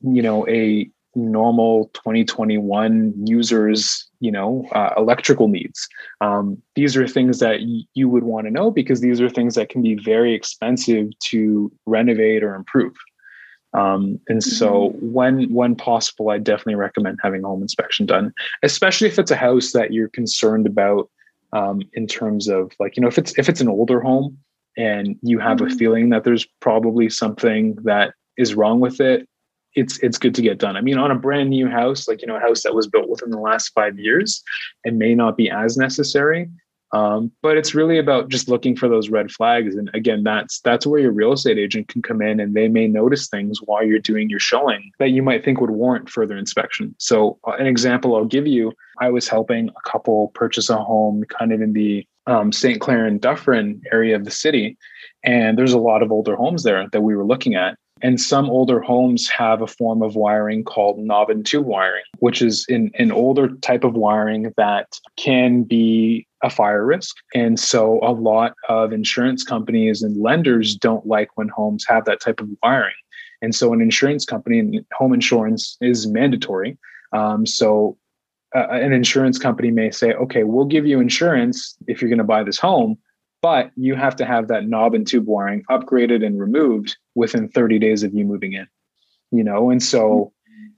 you 0.00 0.22
know, 0.22 0.46
a 0.48 0.90
normal 1.14 1.90
2021 1.94 3.14
users 3.26 4.08
you 4.20 4.30
know 4.30 4.66
uh, 4.72 4.90
electrical 4.96 5.48
needs 5.48 5.88
um, 6.20 6.60
these 6.74 6.96
are 6.96 7.06
things 7.06 7.38
that 7.38 7.60
y- 7.60 7.82
you 7.94 8.08
would 8.08 8.24
want 8.24 8.46
to 8.46 8.50
know 8.50 8.70
because 8.70 9.00
these 9.00 9.20
are 9.20 9.28
things 9.28 9.54
that 9.54 9.68
can 9.68 9.82
be 9.82 9.94
very 9.94 10.34
expensive 10.34 11.08
to 11.20 11.70
renovate 11.86 12.42
or 12.42 12.54
improve 12.54 12.94
um, 13.74 14.18
and 14.28 14.42
so 14.42 14.90
mm-hmm. 14.90 15.12
when 15.12 15.52
when 15.52 15.74
possible 15.74 16.30
i 16.30 16.38
definitely 16.38 16.74
recommend 16.74 17.18
having 17.22 17.44
a 17.44 17.46
home 17.46 17.62
inspection 17.62 18.06
done 18.06 18.32
especially 18.62 19.08
if 19.08 19.18
it's 19.18 19.30
a 19.30 19.36
house 19.36 19.72
that 19.72 19.92
you're 19.92 20.08
concerned 20.08 20.66
about 20.66 21.10
um, 21.52 21.82
in 21.92 22.06
terms 22.06 22.48
of 22.48 22.72
like 22.80 22.96
you 22.96 23.00
know 23.00 23.08
if 23.08 23.18
it's 23.18 23.36
if 23.38 23.48
it's 23.48 23.60
an 23.60 23.68
older 23.68 24.00
home 24.00 24.36
and 24.76 25.16
you 25.22 25.38
have 25.38 25.58
mm-hmm. 25.58 25.72
a 25.72 25.76
feeling 25.76 26.08
that 26.10 26.24
there's 26.24 26.46
probably 26.60 27.08
something 27.08 27.76
that 27.84 28.14
is 28.36 28.54
wrong 28.54 28.80
with 28.80 29.00
it 29.00 29.28
it's 29.74 29.98
it's 29.98 30.18
good 30.18 30.34
to 30.36 30.42
get 30.42 30.58
done. 30.58 30.76
I 30.76 30.80
mean, 30.80 30.98
on 30.98 31.10
a 31.10 31.16
brand 31.16 31.50
new 31.50 31.68
house, 31.68 32.08
like 32.08 32.22
you 32.22 32.28
know, 32.28 32.36
a 32.36 32.40
house 32.40 32.62
that 32.62 32.74
was 32.74 32.86
built 32.86 33.08
within 33.08 33.30
the 33.30 33.38
last 33.38 33.70
five 33.74 33.98
years, 33.98 34.42
it 34.84 34.94
may 34.94 35.14
not 35.14 35.36
be 35.36 35.50
as 35.50 35.76
necessary. 35.76 36.48
Um, 36.92 37.32
but 37.42 37.56
it's 37.56 37.74
really 37.74 37.98
about 37.98 38.28
just 38.28 38.48
looking 38.48 38.76
for 38.76 38.88
those 38.88 39.08
red 39.08 39.32
flags. 39.32 39.74
And 39.74 39.90
again, 39.94 40.22
that's 40.22 40.60
that's 40.60 40.86
where 40.86 41.00
your 41.00 41.10
real 41.10 41.32
estate 41.32 41.58
agent 41.58 41.88
can 41.88 42.02
come 42.02 42.22
in 42.22 42.38
and 42.38 42.54
they 42.54 42.68
may 42.68 42.86
notice 42.86 43.28
things 43.28 43.58
while 43.64 43.84
you're 43.84 43.98
doing 43.98 44.30
your 44.30 44.38
showing 44.38 44.92
that 45.00 45.10
you 45.10 45.20
might 45.20 45.44
think 45.44 45.60
would 45.60 45.70
warrant 45.70 46.08
further 46.08 46.36
inspection. 46.36 46.94
So 46.98 47.38
uh, 47.48 47.52
an 47.58 47.66
example 47.66 48.14
I'll 48.14 48.24
give 48.24 48.46
you, 48.46 48.72
I 49.00 49.10
was 49.10 49.28
helping 49.28 49.70
a 49.70 49.90
couple 49.90 50.28
purchase 50.34 50.70
a 50.70 50.76
home 50.76 51.24
kind 51.24 51.52
of 51.52 51.60
in 51.60 51.72
the 51.72 52.06
um, 52.26 52.52
St. 52.52 52.80
Clair 52.80 53.06
and 53.06 53.20
Dufferin 53.20 53.82
area 53.92 54.14
of 54.14 54.24
the 54.24 54.30
city. 54.30 54.78
And 55.24 55.58
there's 55.58 55.72
a 55.72 55.78
lot 55.78 56.02
of 56.02 56.12
older 56.12 56.36
homes 56.36 56.62
there 56.62 56.88
that 56.92 57.00
we 57.00 57.16
were 57.16 57.24
looking 57.24 57.56
at. 57.56 57.76
And 58.04 58.20
some 58.20 58.50
older 58.50 58.80
homes 58.82 59.30
have 59.30 59.62
a 59.62 59.66
form 59.66 60.02
of 60.02 60.14
wiring 60.14 60.62
called 60.62 60.98
knob 60.98 61.30
and 61.30 61.44
tube 61.44 61.64
wiring, 61.64 62.02
which 62.18 62.42
is 62.42 62.66
an, 62.68 62.90
an 62.98 63.10
older 63.10 63.48
type 63.62 63.82
of 63.82 63.94
wiring 63.94 64.52
that 64.58 65.00
can 65.16 65.62
be 65.62 66.26
a 66.42 66.50
fire 66.50 66.84
risk. 66.84 67.16
And 67.34 67.58
so 67.58 68.00
a 68.02 68.12
lot 68.12 68.52
of 68.68 68.92
insurance 68.92 69.42
companies 69.42 70.02
and 70.02 70.20
lenders 70.20 70.76
don't 70.76 71.06
like 71.06 71.30
when 71.36 71.48
homes 71.48 71.86
have 71.88 72.04
that 72.04 72.20
type 72.20 72.40
of 72.40 72.50
wiring. 72.62 72.92
And 73.40 73.54
so 73.54 73.72
an 73.72 73.80
insurance 73.80 74.26
company 74.26 74.58
and 74.58 74.84
home 74.92 75.14
insurance 75.14 75.78
is 75.80 76.06
mandatory. 76.06 76.76
Um, 77.14 77.46
so 77.46 77.96
uh, 78.54 78.68
an 78.68 78.92
insurance 78.92 79.38
company 79.38 79.70
may 79.70 79.90
say, 79.90 80.12
okay, 80.12 80.44
we'll 80.44 80.66
give 80.66 80.86
you 80.86 81.00
insurance 81.00 81.74
if 81.86 82.02
you're 82.02 82.10
going 82.10 82.18
to 82.18 82.24
buy 82.24 82.42
this 82.42 82.58
home, 82.58 82.98
but 83.44 83.70
you 83.76 83.94
have 83.94 84.16
to 84.16 84.24
have 84.24 84.48
that 84.48 84.66
knob 84.66 84.94
and 84.94 85.06
tube 85.06 85.26
wiring 85.26 85.62
upgraded 85.70 86.24
and 86.24 86.40
removed 86.40 86.96
within 87.14 87.46
30 87.48 87.78
days 87.78 88.02
of 88.02 88.14
you 88.14 88.24
moving 88.24 88.54
in 88.54 88.66
you 89.34 89.42
know? 89.42 89.70
And 89.70 89.82
so 89.82 90.32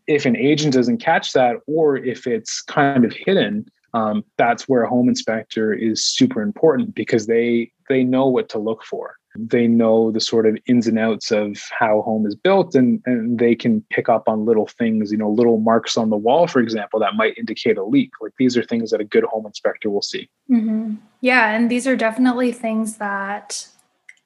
if 0.06 0.24
an 0.24 0.36
agent 0.36 0.72
doesn't 0.72 0.98
catch 0.98 1.32
that 1.32 1.56
or 1.66 1.96
if 1.96 2.26
it's 2.26 2.62
kind 2.62 3.04
of 3.04 3.12
hidden 3.12 3.66
um, 3.94 4.24
that's 4.36 4.68
where 4.68 4.82
a 4.82 4.88
home 4.88 5.08
inspector 5.08 5.72
is 5.72 6.04
super 6.04 6.42
important 6.42 6.94
because 6.94 7.26
they 7.26 7.72
they 7.88 8.02
know 8.02 8.26
what 8.26 8.48
to 8.50 8.58
look 8.58 8.84
for 8.84 9.14
they 9.38 9.66
know 9.66 10.10
the 10.10 10.20
sort 10.20 10.46
of 10.46 10.56
ins 10.66 10.86
and 10.86 10.98
outs 10.98 11.30
of 11.30 11.58
how 11.78 12.02
home 12.02 12.26
is 12.26 12.34
built 12.34 12.74
and, 12.74 13.02
and 13.06 13.38
they 13.38 13.54
can 13.54 13.82
pick 13.90 14.08
up 14.08 14.28
on 14.28 14.44
little 14.44 14.66
things 14.66 15.12
you 15.12 15.18
know 15.18 15.30
little 15.30 15.58
marks 15.58 15.96
on 15.96 16.10
the 16.10 16.16
wall 16.16 16.46
for 16.46 16.60
example 16.60 16.98
that 17.00 17.14
might 17.14 17.36
indicate 17.38 17.76
a 17.76 17.84
leak 17.84 18.10
like 18.20 18.32
these 18.38 18.56
are 18.56 18.64
things 18.64 18.90
that 18.90 19.00
a 19.00 19.04
good 19.04 19.24
home 19.24 19.46
inspector 19.46 19.90
will 19.90 20.02
see 20.02 20.28
mm-hmm. 20.50 20.94
yeah 21.20 21.50
and 21.50 21.70
these 21.70 21.86
are 21.86 21.96
definitely 21.96 22.52
things 22.52 22.96
that 22.96 23.68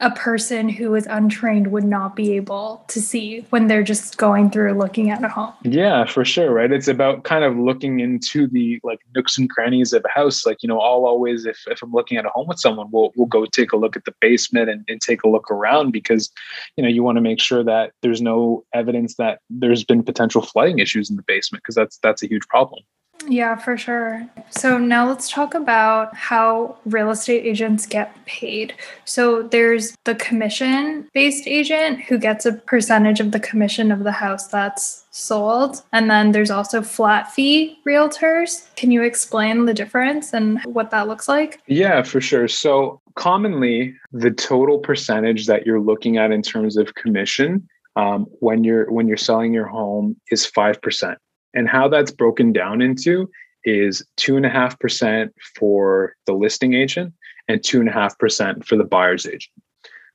a 0.01 0.11
person 0.11 0.69
who 0.69 0.95
is 0.95 1.07
untrained 1.07 1.69
would 1.69 1.85
not 1.85 2.17
be 2.17 2.33
able 2.33 2.85
to 2.89 3.01
see 3.01 3.45
when 3.51 3.67
they're 3.67 3.83
just 3.83 4.17
going 4.17 4.51
through 4.51 4.73
looking 4.73 5.11
at 5.11 5.23
a 5.23 5.29
home. 5.29 5.53
Yeah, 5.63 6.07
for 6.07 6.25
sure, 6.25 6.53
right? 6.53 6.73
It's 6.73 6.89
about 6.89 7.25
kind 7.25 7.45
of 7.45 7.57
looking 7.57 8.01
into 8.01 8.47
the 8.47 8.81
like 8.83 9.01
nooks 9.15 9.37
and 9.37 9.51
crannies 9.51 9.93
of 9.93 10.05
a 10.05 10.09
house. 10.09 10.47
Like, 10.47 10.63
you 10.63 10.69
know, 10.69 10.81
I'll 10.81 11.05
always 11.07 11.45
if, 11.45 11.59
if 11.67 11.83
I'm 11.83 11.93
looking 11.93 12.17
at 12.17 12.25
a 12.25 12.31
home 12.31 12.49
with 12.49 12.59
someone, 12.59 12.89
we'll 12.91 13.13
we'll 13.15 13.27
go 13.27 13.45
take 13.45 13.73
a 13.73 13.77
look 13.77 13.95
at 13.97 14.07
the 14.07 14.15
basement 14.21 14.71
and, 14.71 14.85
and 14.89 15.01
take 15.01 15.23
a 15.23 15.29
look 15.29 15.51
around 15.51 15.91
because, 15.91 16.31
you 16.77 16.83
know, 16.83 16.89
you 16.89 17.03
want 17.03 17.17
to 17.17 17.23
make 17.23 17.41
sure 17.41 17.63
that 17.63 17.93
there's 18.01 18.23
no 18.23 18.65
evidence 18.73 19.17
that 19.17 19.41
there's 19.51 19.85
been 19.85 20.03
potential 20.03 20.41
flooding 20.41 20.79
issues 20.79 21.11
in 21.11 21.17
the 21.17 21.25
basement 21.27 21.63
because 21.63 21.75
that's 21.75 21.99
that's 21.99 22.23
a 22.23 22.29
huge 22.29 22.47
problem. 22.49 22.83
Yeah, 23.29 23.57
for 23.57 23.77
sure. 23.77 24.27
So 24.51 24.79
now 24.79 25.07
let's 25.07 25.31
talk 25.31 25.55
about 25.55 26.17
how 26.17 26.79
real 26.85 27.11
estate 27.11 27.45
agents 27.45 27.87
get 27.87 28.15
paid. 28.25 28.75
So 29.05 29.43
there's 29.43 29.95
the 30.05 30.15
commission 30.15 31.09
based 31.13 31.47
agent 31.47 32.01
who 32.01 32.19
gets 32.19 32.47
a 32.47 32.53
percentage 32.53 33.21
of 33.21 33.33
the 33.33 33.41
commission 33.41 33.93
of 33.93 34.05
the 34.05 34.13
house 34.13 34.49
that's 34.49 35.05
sold. 35.11 35.83
And 35.93 36.11
then 36.11 36.33
there's 36.33 36.51
also 36.51 36.83
flat 36.83 37.31
fee 37.33 37.79
realtors. 37.87 38.75
Can 38.77 38.91
you 38.91 39.03
explain 39.03 39.67
the 39.67 39.75
difference 39.75 40.33
and 40.33 40.61
what 40.65 40.91
that 40.91 41.09
looks 41.09 41.29
like? 41.29 41.61
Yeah, 41.67 42.03
for 42.03 42.21
sure. 42.21 42.49
So 42.49 43.01
commonly, 43.17 43.95
the 44.13 44.31
total 44.31 44.79
percentage 44.79 45.47
that 45.47 45.67
you're 45.67 45.81
looking 45.81 46.17
at 46.17 46.33
in 46.33 46.43
terms 46.43 46.77
of 46.77 46.95
commission 46.95 47.69
um, 47.97 48.27
when 48.41 48.65
you're 48.65 48.91
when 48.91 49.09
you're 49.09 49.17
selling 49.17 49.53
your 49.53 49.67
home 49.67 50.17
is 50.31 50.47
five 50.47 50.81
percent. 50.81 51.19
And 51.55 51.69
how 51.69 51.89
that's 51.89 52.11
broken 52.11 52.53
down 52.53 52.81
into 52.81 53.29
is 53.65 54.05
two 54.17 54.37
and 54.37 54.47
a 54.47 54.51
half 54.51 54.79
percent 54.79 55.35
for 55.57 56.15
the 56.27 56.33
listing 56.33 56.75
agent 56.75 57.13
and 57.49 57.63
two 57.63 57.81
and 57.81 57.89
a 57.89 57.93
half 57.93 58.19
percent 58.19 58.67
for 58.67 58.77
the 58.77 58.85
buyer's 58.85 59.27
agent. 59.27 59.53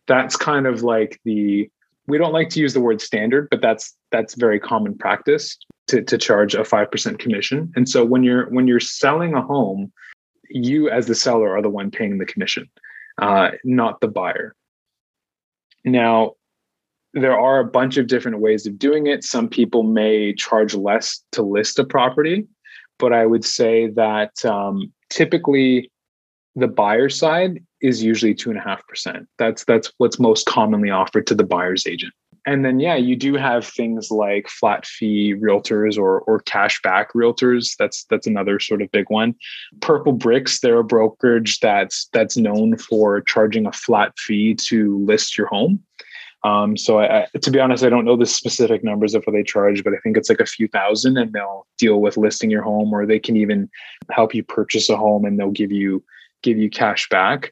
That's 0.08 0.36
kind 0.36 0.68
of 0.68 0.84
like 0.84 1.20
the 1.26 1.70
we 2.08 2.20
don't 2.20 2.34
like 2.34 2.50
to 2.50 2.60
use 2.60 2.74
the 2.74 2.82
word 2.82 3.02
standard, 3.02 3.48
but 3.50 3.62
that's 3.62 3.96
that's 4.12 4.36
very 4.36 4.60
common 4.60 4.98
practice 4.98 5.58
to, 5.88 6.04
to 6.04 6.18
charge 6.18 6.56
a 6.56 6.64
five 6.64 6.92
percent 6.92 7.20
commission. 7.20 7.72
And 7.76 7.90
so 7.90 8.06
when 8.06 8.24
you're 8.24 8.50
when 8.50 8.68
you're 8.68 8.80
selling 8.80 9.34
a 9.34 9.42
home, 9.42 9.92
you 10.50 10.90
as 10.90 11.08
the 11.08 11.16
seller 11.16 11.56
are 11.56 11.62
the 11.62 11.70
one 11.70 11.92
paying 11.92 12.18
the 12.18 12.26
commission, 12.26 12.70
uh, 13.22 13.52
not 13.64 14.02
the 14.02 14.08
buyer. 14.08 14.56
Now, 15.84 16.34
there 17.16 17.40
are 17.40 17.60
a 17.60 17.66
bunch 17.66 17.96
of 17.98 18.08
different 18.08 18.40
ways 18.40 18.68
of 18.68 18.78
doing 18.78 19.08
it. 19.08 19.24
Some 19.24 19.48
people 19.48 19.84
may 19.84 20.34
charge 20.34 20.76
less 20.76 21.24
to 21.32 21.42
list 21.42 21.80
a 21.80 21.86
property, 21.86 22.46
but 23.00 23.14
I 23.14 23.26
would 23.26 23.46
say 23.46 23.88
that 23.92 24.44
um, 24.46 24.92
typically 25.10 25.90
the 26.58 26.68
buyer 26.68 27.10
side 27.10 27.64
is 27.82 28.04
usually 28.04 28.34
two 28.34 28.50
and 28.50 28.60
a 28.60 28.62
half 28.62 28.86
percent. 28.88 29.28
That's 29.40 29.64
that's 29.64 29.92
what's 29.98 30.20
most 30.20 30.46
commonly 30.46 30.90
offered 30.90 31.26
to 31.28 31.36
the 31.36 31.44
buyer's 31.44 31.88
agent. 31.88 32.14
And 32.48 32.64
then 32.64 32.80
yeah, 32.80 32.96
you 32.96 33.16
do 33.16 33.36
have 33.36 33.66
things 33.66 34.12
like 34.12 34.48
flat 34.50 34.86
fee 34.86 35.36
realtors 35.36 35.98
or 35.98 36.20
or 36.22 36.42
cash 36.42 36.82
back 36.82 37.14
realtors. 37.14 37.76
That's 37.80 38.06
that's 38.10 38.28
another 38.28 38.60
sort 38.60 38.82
of 38.82 38.92
big 38.92 39.10
one. 39.10 39.36
Purplebricks, 39.80 40.60
they're 40.60 40.80
a 40.80 40.84
brokerage 40.84 41.60
that's 41.60 42.08
that's 42.12 42.38
known 42.38 42.78
for 42.78 43.22
charging 43.22 43.66
a 43.66 43.72
flat 43.72 44.18
fee 44.20 44.54
to 44.68 45.04
list 45.06 45.38
your 45.38 45.48
home. 45.48 45.82
Um, 46.46 46.78
so 46.78 47.00
I, 47.00 47.22
I, 47.22 47.28
to 47.42 47.50
be 47.50 47.60
honest, 47.60 47.84
I 47.84 47.90
don't 47.90 48.06
know 48.06 48.16
the 48.16 48.28
specific 48.28 48.84
numbers 48.84 49.16
of 49.16 49.24
what 49.24 49.34
they 49.34 49.42
charge, 49.42 49.84
but 49.84 49.94
I 49.94 49.98
think 50.04 50.16
it's 50.16 50.30
like 50.30 50.40
a 50.40 50.46
few 50.46 50.68
thousand 50.68 51.18
and 51.18 51.34
they'll 51.34 51.66
deal 51.80 52.00
with 52.00 52.18
listing 52.18 52.52
your 52.52 52.62
home 52.62 52.94
or 52.94 53.08
they 53.08 53.18
can 53.18 53.36
even 53.36 53.68
help 54.12 54.36
you 54.36 54.44
purchase 54.44 54.88
a 54.88 54.96
home 54.96 55.26
and 55.26 55.40
they'll 55.40 55.50
give 55.50 55.72
you, 55.72 56.04
give 56.44 56.60
you 56.60 56.70
cash 56.70 57.10
back. 57.10 57.52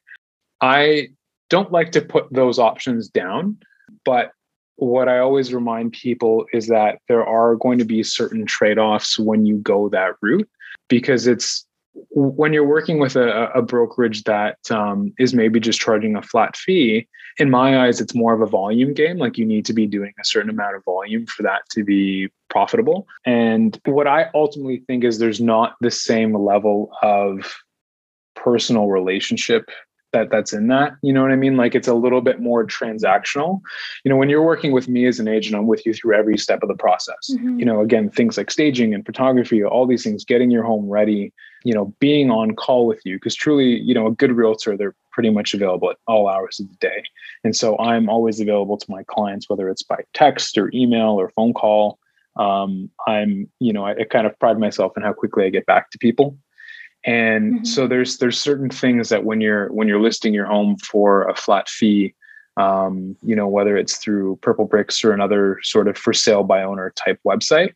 I 0.62 1.08
don't 1.50 1.72
like 1.72 1.92
to 1.94 2.02
put 2.02 2.32
those 2.32 2.60
options 2.60 3.10
down, 3.10 3.58
but 4.06 4.32
what 4.76 5.10
I 5.10 5.18
always 5.18 5.56
remind 5.56 5.94
people 5.94 6.46
is 6.54 6.68
that 6.68 7.00
there 7.08 7.26
are 7.26 7.56
going 7.56 7.80
to 7.80 7.86
be 7.86 8.04
certain 8.04 8.46
trade-offs 8.46 9.18
when 9.18 9.48
you 9.48 9.58
go 9.58 9.90
that 9.90 10.12
route 10.22 10.50
because 10.88 11.26
it's 11.26 11.66
when 12.10 12.54
you're 12.54 12.68
working 12.68 13.00
with 13.00 13.16
a, 13.16 13.52
a 13.54 13.62
brokerage 13.62 14.24
that 14.24 14.58
um, 14.72 15.14
is 15.20 15.34
maybe 15.34 15.60
just 15.60 15.80
charging 15.80 16.16
a 16.16 16.22
flat 16.22 16.56
fee, 16.56 17.08
in 17.40 17.50
my 17.50 17.86
eyes, 17.86 18.00
it's 18.00 18.14
more 18.14 18.34
of 18.34 18.42
a 18.42 18.46
volume 18.46 18.94
game. 18.94 19.18
Like 19.18 19.38
you 19.38 19.46
need 19.46 19.66
to 19.66 19.74
be 19.74 19.88
doing 19.88 20.14
a 20.20 20.26
certain 20.26 20.50
amount 20.50 20.76
of 20.76 20.84
volume 20.84 21.26
for 21.26 21.44
that 21.44 21.62
to 21.72 21.84
be 21.84 22.30
profitable. 22.50 23.08
And 23.26 23.80
what 23.86 24.08
I 24.08 24.30
ultimately 24.34 24.84
think 24.88 25.04
is 25.04 25.18
there's 25.18 25.42
not 25.42 25.76
the 25.82 25.92
same 25.92 26.36
level 26.36 26.92
of 27.02 27.54
personal 28.36 28.88
relationship 28.88 29.70
that 30.12 30.30
that's 30.30 30.54
in 30.54 30.68
that 30.68 30.94
you 31.02 31.12
know 31.12 31.22
what 31.22 31.32
i 31.32 31.36
mean 31.36 31.58
like 31.58 31.76
it's 31.76 31.88
a 31.88 31.94
little 31.94 32.22
bit 32.22 32.40
more 32.40 32.66
transactional 32.66 33.60
you 34.04 34.10
know 34.10 34.16
when 34.16 34.30
you're 34.30 34.44
working 34.44 34.72
with 34.72 34.88
me 34.88 35.06
as 35.08 35.20
an 35.20 35.28
agent 35.28 35.56
i'm 35.56 35.68
with 35.68 35.86
you 35.86 35.94
through 35.94 36.16
every 36.16 36.38
step 36.38 36.62
of 36.62 36.70
the 36.70 36.76
process 36.76 37.32
mm-hmm. 37.32 37.60
you 37.60 37.66
know 37.66 37.82
again 37.82 38.10
things 38.10 38.38
like 38.38 38.52
staging 38.52 38.94
and 38.94 39.06
photography 39.06 39.64
all 39.64 39.88
these 39.88 40.04
things 40.04 40.24
getting 40.24 40.52
your 40.52 40.64
home 40.64 40.88
ready 40.88 41.34
you 41.64 41.74
know, 41.74 41.94
being 42.00 42.30
on 42.30 42.56
call 42.56 42.86
with 42.86 43.02
you 43.06 43.16
because 43.18 43.36
truly, 43.36 43.80
you 43.80 43.94
know, 43.94 44.08
a 44.08 44.12
good 44.12 44.32
realtor, 44.32 44.76
they're 44.78 44.96
pretty 45.12 45.30
much 45.30 45.54
available 45.54 45.90
at 45.90 45.98
all 46.08 46.28
hours 46.28 46.60
of 46.60 46.68
the 46.68 46.76
day. 46.76 47.04
And 47.44 47.56
so 47.56 47.78
I'm 47.80 48.10
always 48.10 48.40
available 48.40 48.78
to 48.78 48.92
my 48.92 49.04
clients, 49.04 49.50
whether 49.50 49.70
it's 49.70 49.84
by 49.84 50.04
text 50.14 50.58
or 50.58 50.72
email 50.74 51.12
or 51.12 51.30
phone 51.30 51.54
call. 51.54 52.00
Um, 52.36 52.90
I'm, 53.08 53.50
you 53.60 53.72
know, 53.72 53.86
I, 53.86 53.92
I 53.92 54.04
kind 54.06 54.26
of 54.26 54.38
pride 54.40 54.60
myself 54.60 54.94
in 54.98 55.04
how 55.04 55.14
quickly 55.14 55.46
I 55.46 55.50
get 55.50 55.66
back 55.66 55.92
to 55.92 55.98
people. 55.98 56.38
And 57.06 57.56
mm-hmm. 57.56 57.66
so 57.66 57.88
there's 57.88 58.18
there's 58.18 58.40
certain 58.40 58.70
things 58.70 59.10
that 59.10 59.26
when 59.26 59.42
you're 59.42 59.72
when 59.74 59.88
you're 59.88 60.02
listing 60.02 60.34
your 60.34 60.46
home 60.46 60.78
for 60.78 61.28
a 61.28 61.36
flat 61.36 61.68
fee, 61.70 62.16
um, 62.58 63.16
you 63.22 63.36
know, 63.36 63.48
whether 63.48 63.76
it's 63.76 63.98
through 63.98 64.38
Purplebricks 64.38 65.04
or 65.04 65.12
another 65.12 65.60
sort 65.64 65.88
of 65.88 65.98
for 65.98 66.14
sale 66.14 66.44
by 66.44 66.64
owner 66.64 66.94
type 66.96 67.20
website, 67.26 67.74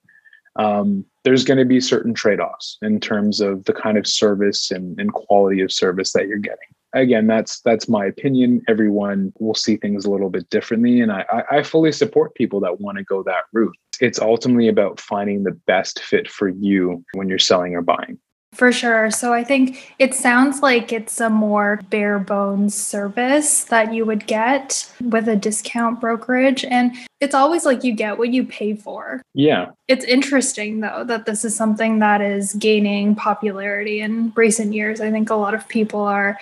um, 0.58 1.06
there's 1.24 1.44
going 1.44 1.58
to 1.58 1.66
be 1.66 1.80
certain 1.80 2.14
trade-offs 2.14 2.78
in 2.82 3.00
terms 3.00 3.42
of 3.42 3.64
the 3.66 3.74
kind 3.74 3.98
of 3.98 4.08
service 4.08 4.72
and, 4.72 5.00
and 5.00 5.14
quality 5.14 5.62
of 5.62 5.72
service 5.72 6.14
that 6.14 6.28
you're 6.28 6.38
getting. 6.38 6.58
Again 6.94 7.28
that's 7.28 7.60
that's 7.62 7.90
my 7.90 8.06
opinion. 8.06 8.62
Everyone 8.68 9.34
will 9.40 9.54
see 9.54 9.76
things 9.76 10.06
a 10.06 10.10
little 10.10 10.30
bit 10.30 10.50
differently 10.50 11.02
and 11.02 11.12
i 11.12 11.26
i 11.52 11.62
fully 11.62 11.92
support 11.92 12.34
people 12.34 12.62
that 12.62 12.80
want 12.80 12.98
to 12.98 13.04
go 13.04 13.22
that 13.24 13.44
route. 13.52 13.76
It's 14.00 14.20
ultimately 14.20 14.70
about 14.70 15.00
finding 15.00 15.44
the 15.44 15.60
best 15.68 16.00
fit 16.00 16.30
for 16.30 16.48
you 16.48 17.04
when 17.14 17.28
you're 17.28 17.40
selling 17.40 17.76
or 17.76 17.82
buying 17.82 18.18
for 18.58 18.72
sure. 18.72 19.12
So 19.12 19.34
I 19.34 19.44
think 19.44 19.94
it 20.00 20.16
sounds 20.16 20.62
like 20.62 20.92
it's 20.92 21.22
a 21.22 21.30
more 21.30 21.80
bare 21.92 22.18
bones 22.18 22.74
service 22.74 23.66
that 23.66 23.94
you 23.94 24.04
would 24.04 24.26
get 24.26 24.92
with 25.00 25.28
a 25.28 25.36
discount 25.36 26.02
brokerage. 26.02 26.66
And 26.66 26.96
it's 27.20 27.36
always 27.36 27.66
like 27.66 27.84
you 27.84 27.94
get 27.94 28.18
what 28.18 28.30
you 28.30 28.44
pay 28.44 28.74
for. 28.74 29.22
Yeah. 29.36 29.72
It's 29.88 30.04
interesting, 30.04 30.80
though, 30.80 31.04
that 31.04 31.28
this 31.28 31.46
is 31.46 31.56
something 31.56 32.00
that 32.00 32.20
is 32.20 32.54
gaining 32.56 33.14
popularity 33.14 34.02
in 34.02 34.34
recent 34.36 34.74
years. 34.74 35.02
I 35.02 35.12
think 35.12 35.30
a 35.30 35.36
lot 35.36 35.54
of 35.54 35.68
people 35.68 36.02
are 36.02 36.40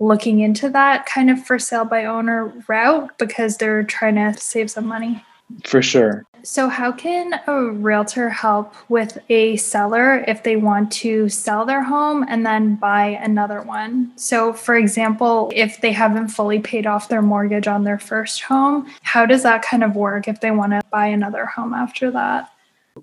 looking 0.00 0.40
into 0.40 0.68
that 0.70 1.06
kind 1.06 1.30
of 1.30 1.46
for 1.46 1.60
sale 1.60 1.84
by 1.84 2.04
owner 2.04 2.52
route 2.66 3.16
because 3.16 3.58
they're 3.58 3.84
trying 3.84 4.16
to 4.16 4.34
save 4.36 4.72
some 4.72 4.86
money. 4.86 5.24
For 5.64 5.82
sure. 5.82 6.24
So, 6.44 6.68
how 6.68 6.92
can 6.92 7.40
a 7.46 7.70
realtor 7.70 8.28
help 8.28 8.74
with 8.90 9.16
a 9.30 9.56
seller 9.56 10.22
if 10.28 10.42
they 10.42 10.56
want 10.56 10.92
to 10.92 11.30
sell 11.30 11.64
their 11.64 11.82
home 11.82 12.22
and 12.28 12.44
then 12.44 12.76
buy 12.76 13.18
another 13.22 13.62
one? 13.62 14.12
So, 14.16 14.52
for 14.52 14.76
example, 14.76 15.50
if 15.54 15.80
they 15.80 15.92
haven't 15.92 16.28
fully 16.28 16.58
paid 16.58 16.86
off 16.86 17.08
their 17.08 17.22
mortgage 17.22 17.66
on 17.66 17.84
their 17.84 17.98
first 17.98 18.42
home, 18.42 18.86
how 19.00 19.24
does 19.24 19.42
that 19.42 19.62
kind 19.62 19.82
of 19.82 19.96
work 19.96 20.28
if 20.28 20.40
they 20.42 20.50
want 20.50 20.72
to 20.72 20.82
buy 20.90 21.06
another 21.06 21.46
home 21.46 21.72
after 21.72 22.10
that? 22.10 22.50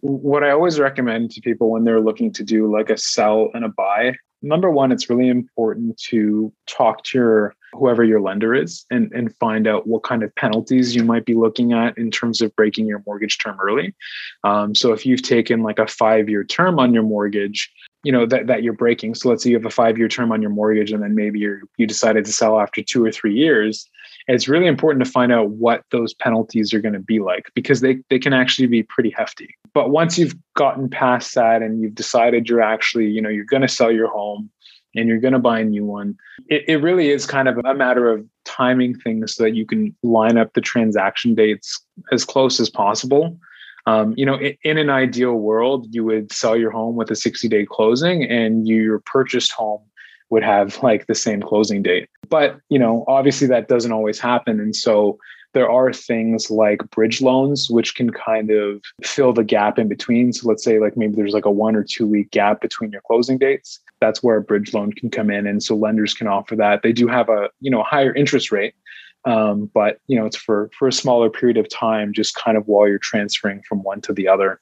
What 0.02 0.44
I 0.44 0.52
always 0.52 0.80
recommend 0.80 1.32
to 1.32 1.42
people 1.42 1.72
when 1.72 1.84
they're 1.84 2.00
looking 2.00 2.32
to 2.34 2.44
do 2.44 2.72
like 2.72 2.92
a 2.92 2.98
sell 2.98 3.50
and 3.56 3.66
a 3.66 3.70
buy, 3.70 4.16
number 4.44 4.70
one, 4.70 4.92
it's 4.92 5.10
really 5.10 5.30
important 5.30 5.98
to 6.10 6.54
talk 6.68 7.04
to 7.06 7.18
your 7.18 7.56
whoever 7.74 8.04
your 8.04 8.22
lender 8.22 8.54
is 8.54 8.86
and, 8.92 9.12
and 9.14 9.36
find 9.38 9.68
out 9.68 9.88
what 9.88 10.04
kind 10.04 10.24
of 10.24 10.36
penalties 10.36 10.96
you 10.96 11.04
might 11.04 11.26
be 11.26 11.34
looking 11.34 11.74
at 11.74 11.98
in 11.98 12.12
terms 12.12 12.42
of 12.42 12.56
breaking 12.56 12.86
your 12.86 13.02
mortgage 13.06 13.38
term 13.38 13.58
early. 13.62 13.94
Um, 14.44 14.76
so 14.76 14.94
if 14.94 15.06
you've 15.06 15.22
taken 15.22 15.64
like 15.64 15.80
a 15.80 15.88
five 15.88 16.30
year 16.30 16.44
term 16.44 16.80
on 16.80 16.94
your 16.94 17.04
mortgage, 17.04 17.72
you 18.04 18.12
know 18.12 18.26
that, 18.26 18.48
that 18.48 18.64
you're 18.64 18.74
breaking. 18.74 19.16
So 19.16 19.30
let's 19.30 19.44
say 19.44 19.52
you 19.52 19.56
have 19.56 19.66
a 19.66 19.70
five 19.70 19.98
year 19.98 20.08
term 20.08 20.32
on 20.32 20.42
your 20.42 20.52
mortgage 20.52 20.92
and 20.92 21.04
then 21.04 21.16
maybe 21.16 21.40
you 21.40 21.62
you 21.78 21.86
decided 21.88 22.26
to 22.26 22.34
sell 22.34 22.60
after 22.60 22.82
two 22.82 23.04
or 23.06 23.12
three 23.12 23.34
years. 23.34 23.88
It's 24.34 24.48
really 24.48 24.68
important 24.68 25.04
to 25.06 25.12
find 25.12 25.32
out 25.32 25.50
what 25.50 25.84
those 25.92 26.14
penalties 26.14 26.74
are 26.74 26.80
going 26.80 26.94
to 26.94 27.00
be 27.00 27.20
like 27.20 27.52
because 27.54 27.82
they, 27.82 28.00
they 28.10 28.20
can 28.20 28.34
actually 28.34 28.68
be 28.68 28.84
pretty 28.84 29.10
hefty. 29.10 29.56
But 29.74 29.90
once 29.90 30.18
you've 30.18 30.36
gotten 30.56 30.90
past 30.90 31.36
that 31.36 31.62
and 31.62 31.82
you've 31.82 31.96
decided 31.96 32.48
you're 32.48 32.62
actually, 32.62 33.08
you 33.08 33.22
know, 33.22 33.30
you're 33.30 33.46
going 33.46 33.62
to 33.62 33.68
sell 33.68 33.92
your 33.92 34.10
home, 34.10 34.50
and 34.96 35.08
you're 35.08 35.20
going 35.20 35.34
to 35.34 35.40
buy 35.40 35.60
a 35.60 35.64
new 35.64 35.86
one. 35.86 36.18
It, 36.48 36.64
it 36.68 36.78
really 36.78 37.10
is 37.10 37.26
kind 37.26 37.48
of 37.48 37.58
a 37.66 37.74
matter 37.74 38.12
of 38.12 38.26
timing 38.46 38.98
things 39.00 39.36
so 39.36 39.44
that 39.44 39.56
you 39.56 39.66
can 39.66 39.96
line 40.04 40.38
up 40.38 40.54
the 40.54 40.62
transaction 40.62 41.36
dates 41.36 41.80
as 42.12 42.26
close 42.26 42.60
as 42.60 42.70
possible. 42.70 43.38
Um, 43.88 44.14
you 44.16 44.26
know, 44.26 44.36
in, 44.36 44.56
in, 44.64 44.78
an 44.78 44.90
ideal 44.90 45.34
world, 45.34 45.88
you 45.90 46.04
would 46.04 46.32
sell 46.32 46.56
your 46.56 46.70
home 46.70 46.96
with 46.96 47.10
a 47.10 47.16
60 47.16 47.48
day 47.48 47.66
closing 47.66 48.24
and 48.24 48.68
your 48.68 49.00
purchased 49.00 49.52
home 49.54 49.82
would 50.32 50.44
have 50.44 50.82
like 50.84 51.08
the 51.08 51.16
same 51.16 51.42
closing 51.42 51.84
date. 51.84 52.10
But, 52.30 52.60
you 52.70 52.80
know, 52.80 53.06
obviously 53.08 53.48
that 53.48 53.68
doesn't 53.68 53.92
always 53.92 54.20
happen. 54.20 54.60
And 54.60 54.76
so 54.76 55.20
there 55.54 55.70
are 55.70 55.92
things 55.92 56.50
like 56.50 56.90
bridge 56.92 57.22
loans, 57.22 57.70
which 57.70 57.96
can 57.96 58.10
kind 58.12 58.52
of 58.52 58.82
fill 59.04 59.34
the 59.34 59.44
gap 59.44 59.78
in 59.78 59.90
between. 59.90 60.32
So 60.32 60.48
let's 60.48 60.64
say 60.64 60.80
like 60.80 60.96
maybe 60.96 61.16
there's 61.16 61.34
like 61.34 61.46
a 61.46 61.52
one 61.52 61.76
or 61.76 61.84
two 61.84 62.08
week 62.08 62.32
gap 62.32 62.62
between 62.62 62.92
your 62.92 63.02
closing 63.02 63.38
dates. 63.38 63.80
That's 64.00 64.24
where 64.24 64.38
a 64.38 64.42
bridge 64.42 64.74
loan 64.74 64.94
can 64.94 65.10
come 65.10 65.30
in. 65.30 65.46
And 65.46 65.62
so 65.62 65.76
lenders 65.76 66.14
can 66.14 66.28
offer 66.28 66.56
that. 66.56 66.84
They 66.84 66.94
do 66.94 67.08
have 67.08 67.28
a, 67.30 67.50
you 67.60 67.70
know, 67.70 67.84
higher 67.84 68.14
interest 68.16 68.52
rate. 68.52 68.74
Um, 69.26 69.70
but 69.74 70.00
you 70.08 70.18
know, 70.18 70.26
it's 70.26 70.38
for 70.38 70.72
for 70.78 70.88
a 70.88 70.92
smaller 70.92 71.30
period 71.30 71.58
of 71.58 71.70
time, 71.70 72.12
just 72.12 72.34
kind 72.36 72.58
of 72.58 72.68
while 72.68 72.88
you're 72.88 72.98
transferring 72.98 73.62
from 73.68 73.84
one 73.84 74.02
to 74.02 74.14
the 74.14 74.28
other. 74.28 74.60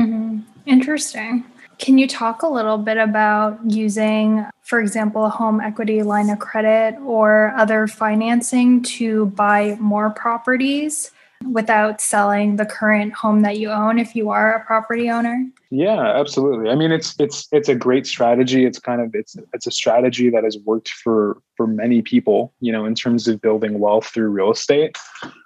Mm-hmm. 0.00 0.40
Interesting. 0.66 1.44
Can 1.80 1.96
you 1.96 2.06
talk 2.06 2.42
a 2.42 2.46
little 2.46 2.76
bit 2.76 2.98
about 2.98 3.58
using, 3.64 4.46
for 4.60 4.80
example, 4.80 5.24
a 5.24 5.30
home 5.30 5.60
equity 5.60 6.02
line 6.02 6.28
of 6.28 6.38
credit 6.38 7.00
or 7.00 7.54
other 7.56 7.86
financing 7.86 8.82
to 8.82 9.26
buy 9.26 9.78
more 9.80 10.10
properties 10.10 11.10
without 11.50 12.02
selling 12.02 12.56
the 12.56 12.66
current 12.66 13.14
home 13.14 13.40
that 13.40 13.58
you 13.58 13.70
own 13.70 13.98
if 13.98 14.14
you 14.14 14.28
are 14.28 14.54
a 14.54 14.64
property 14.64 15.08
owner? 15.08 15.42
Yeah, 15.70 16.18
absolutely. 16.18 16.68
I 16.68 16.74
mean, 16.74 16.92
it's 16.92 17.14
it's 17.18 17.48
it's 17.50 17.70
a 17.70 17.74
great 17.74 18.06
strategy. 18.06 18.66
It's 18.66 18.78
kind 18.78 19.00
of 19.00 19.14
it's 19.14 19.36
it's 19.54 19.66
a 19.66 19.70
strategy 19.70 20.28
that 20.28 20.44
has 20.44 20.58
worked 20.58 20.90
for 20.90 21.40
for 21.56 21.66
many 21.66 22.02
people, 22.02 22.52
you 22.60 22.72
know, 22.72 22.84
in 22.84 22.94
terms 22.94 23.26
of 23.26 23.40
building 23.40 23.78
wealth 23.78 24.06
through 24.06 24.28
real 24.28 24.50
estate. 24.50 24.98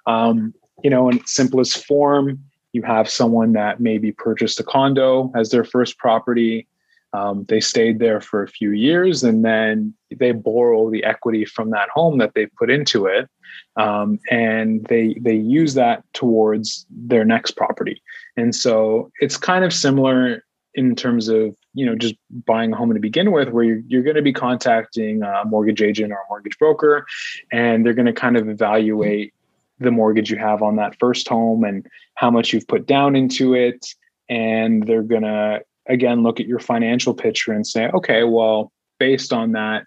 Um, 0.05 0.53
you 0.83 0.89
know, 0.89 1.07
in 1.09 1.17
its 1.17 1.33
simplest 1.33 1.85
form, 1.85 2.43
you 2.75 2.83
have 2.83 3.09
someone 3.09 3.53
that 3.53 3.79
maybe 3.79 4.11
purchased 4.11 4.59
a 4.59 4.63
condo 4.63 5.31
as 5.33 5.49
their 5.49 5.63
first 5.63 5.97
property. 5.97 6.67
Um, 7.13 7.45
they 7.47 7.61
stayed 7.61 7.99
there 7.99 8.19
for 8.19 8.43
a 8.43 8.47
few 8.49 8.71
years 8.71 9.23
and 9.23 9.45
then 9.45 9.93
they 10.13 10.33
borrow 10.33 10.91
the 10.91 11.05
equity 11.05 11.45
from 11.45 11.69
that 11.69 11.87
home 11.89 12.17
that 12.17 12.33
they 12.35 12.47
put 12.47 12.69
into 12.69 13.05
it. 13.05 13.29
Um, 13.77 14.19
and 14.29 14.85
they 14.85 15.15
they 15.21 15.35
use 15.35 15.75
that 15.75 16.03
towards 16.13 16.85
their 16.89 17.23
next 17.23 17.51
property. 17.51 18.01
And 18.35 18.53
so 18.53 19.09
it's 19.21 19.37
kind 19.37 19.63
of 19.63 19.71
similar 19.71 20.43
in 20.73 20.93
terms 20.93 21.29
of 21.29 21.55
you 21.73 21.85
know 21.85 21.95
just 21.95 22.15
buying 22.45 22.73
a 22.73 22.75
home 22.75 22.93
to 22.93 22.99
begin 22.99 23.31
with 23.31 23.49
where 23.49 23.63
you're, 23.63 23.81
you're 23.87 24.03
going 24.03 24.17
to 24.17 24.21
be 24.21 24.33
contacting 24.33 25.23
a 25.23 25.45
mortgage 25.45 25.81
agent 25.81 26.11
or 26.11 26.17
a 26.17 26.29
mortgage 26.29 26.57
broker 26.59 27.05
and 27.53 27.85
they're 27.85 27.93
going 27.93 28.05
to 28.05 28.13
kind 28.13 28.35
of 28.35 28.49
evaluate 28.49 29.33
the 29.79 29.91
mortgage 29.91 30.31
you 30.31 30.37
have 30.37 30.61
on 30.61 30.77
that 30.77 30.97
first 30.99 31.27
home 31.27 31.63
and 31.63 31.85
how 32.15 32.31
much 32.31 32.53
you've 32.53 32.67
put 32.67 32.85
down 32.85 33.15
into 33.15 33.53
it. 33.53 33.85
And 34.29 34.87
they're 34.87 35.03
going 35.03 35.23
to, 35.23 35.61
again, 35.87 36.23
look 36.23 36.39
at 36.39 36.47
your 36.47 36.59
financial 36.59 37.13
picture 37.13 37.51
and 37.51 37.65
say, 37.65 37.89
okay, 37.93 38.23
well, 38.23 38.71
based 38.99 39.33
on 39.33 39.51
that, 39.51 39.85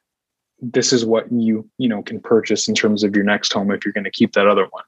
this 0.61 0.93
is 0.93 1.05
what 1.05 1.31
you 1.31 1.69
you 1.79 1.89
know 1.89 2.03
can 2.03 2.21
purchase 2.21 2.69
in 2.69 2.75
terms 2.75 3.05
of 3.05 3.15
your 3.15 3.25
next 3.25 3.53
home 3.53 3.71
if 3.71 3.85
you're 3.85 3.93
going 3.93 4.05
to 4.05 4.11
keep 4.11 4.33
that 4.33 4.47
other 4.47 4.67
one. 4.71 4.85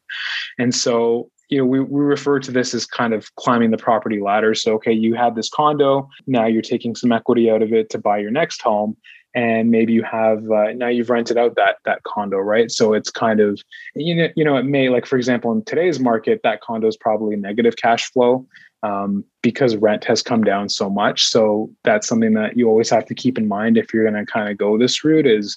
And 0.58 0.74
so 0.74 1.30
you 1.48 1.58
know 1.58 1.64
we, 1.64 1.80
we 1.80 2.00
refer 2.00 2.40
to 2.40 2.50
this 2.50 2.74
as 2.74 2.86
kind 2.86 3.14
of 3.14 3.34
climbing 3.36 3.70
the 3.70 3.76
property 3.76 4.20
ladder. 4.20 4.54
So 4.54 4.74
okay 4.74 4.92
you 4.92 5.14
have 5.14 5.36
this 5.36 5.48
condo 5.48 6.08
now 6.26 6.46
you're 6.46 6.62
taking 6.62 6.96
some 6.96 7.12
equity 7.12 7.50
out 7.50 7.62
of 7.62 7.72
it 7.72 7.90
to 7.90 7.98
buy 7.98 8.18
your 8.18 8.30
next 8.30 8.62
home 8.62 8.96
and 9.34 9.70
maybe 9.70 9.92
you 9.92 10.02
have 10.02 10.50
uh, 10.50 10.72
now 10.72 10.88
you've 10.88 11.10
rented 11.10 11.38
out 11.38 11.56
that 11.56 11.76
that 11.84 12.02
condo 12.02 12.38
right? 12.38 12.70
So 12.70 12.92
it's 12.92 13.10
kind 13.10 13.40
of 13.40 13.62
you 13.94 14.14
know 14.14 14.28
you 14.36 14.44
know 14.44 14.56
it 14.56 14.64
may 14.64 14.88
like 14.88 15.06
for 15.06 15.16
example 15.16 15.52
in 15.52 15.64
today's 15.64 16.00
market 16.00 16.40
that 16.42 16.60
condo 16.60 16.88
is 16.88 16.96
probably 16.96 17.36
negative 17.36 17.76
cash 17.76 18.10
flow 18.10 18.46
um, 18.82 19.24
because 19.42 19.76
rent 19.76 20.04
has 20.04 20.22
come 20.22 20.42
down 20.42 20.68
so 20.68 20.88
much. 20.88 21.26
So 21.26 21.70
that's 21.84 22.06
something 22.06 22.34
that 22.34 22.56
you 22.56 22.68
always 22.68 22.90
have 22.90 23.06
to 23.06 23.14
keep 23.14 23.38
in 23.38 23.46
mind 23.46 23.76
if 23.76 23.92
you're 23.92 24.08
going 24.08 24.24
to 24.24 24.30
kind 24.30 24.50
of 24.50 24.58
go 24.58 24.78
this 24.78 25.04
route 25.04 25.26
is 25.26 25.56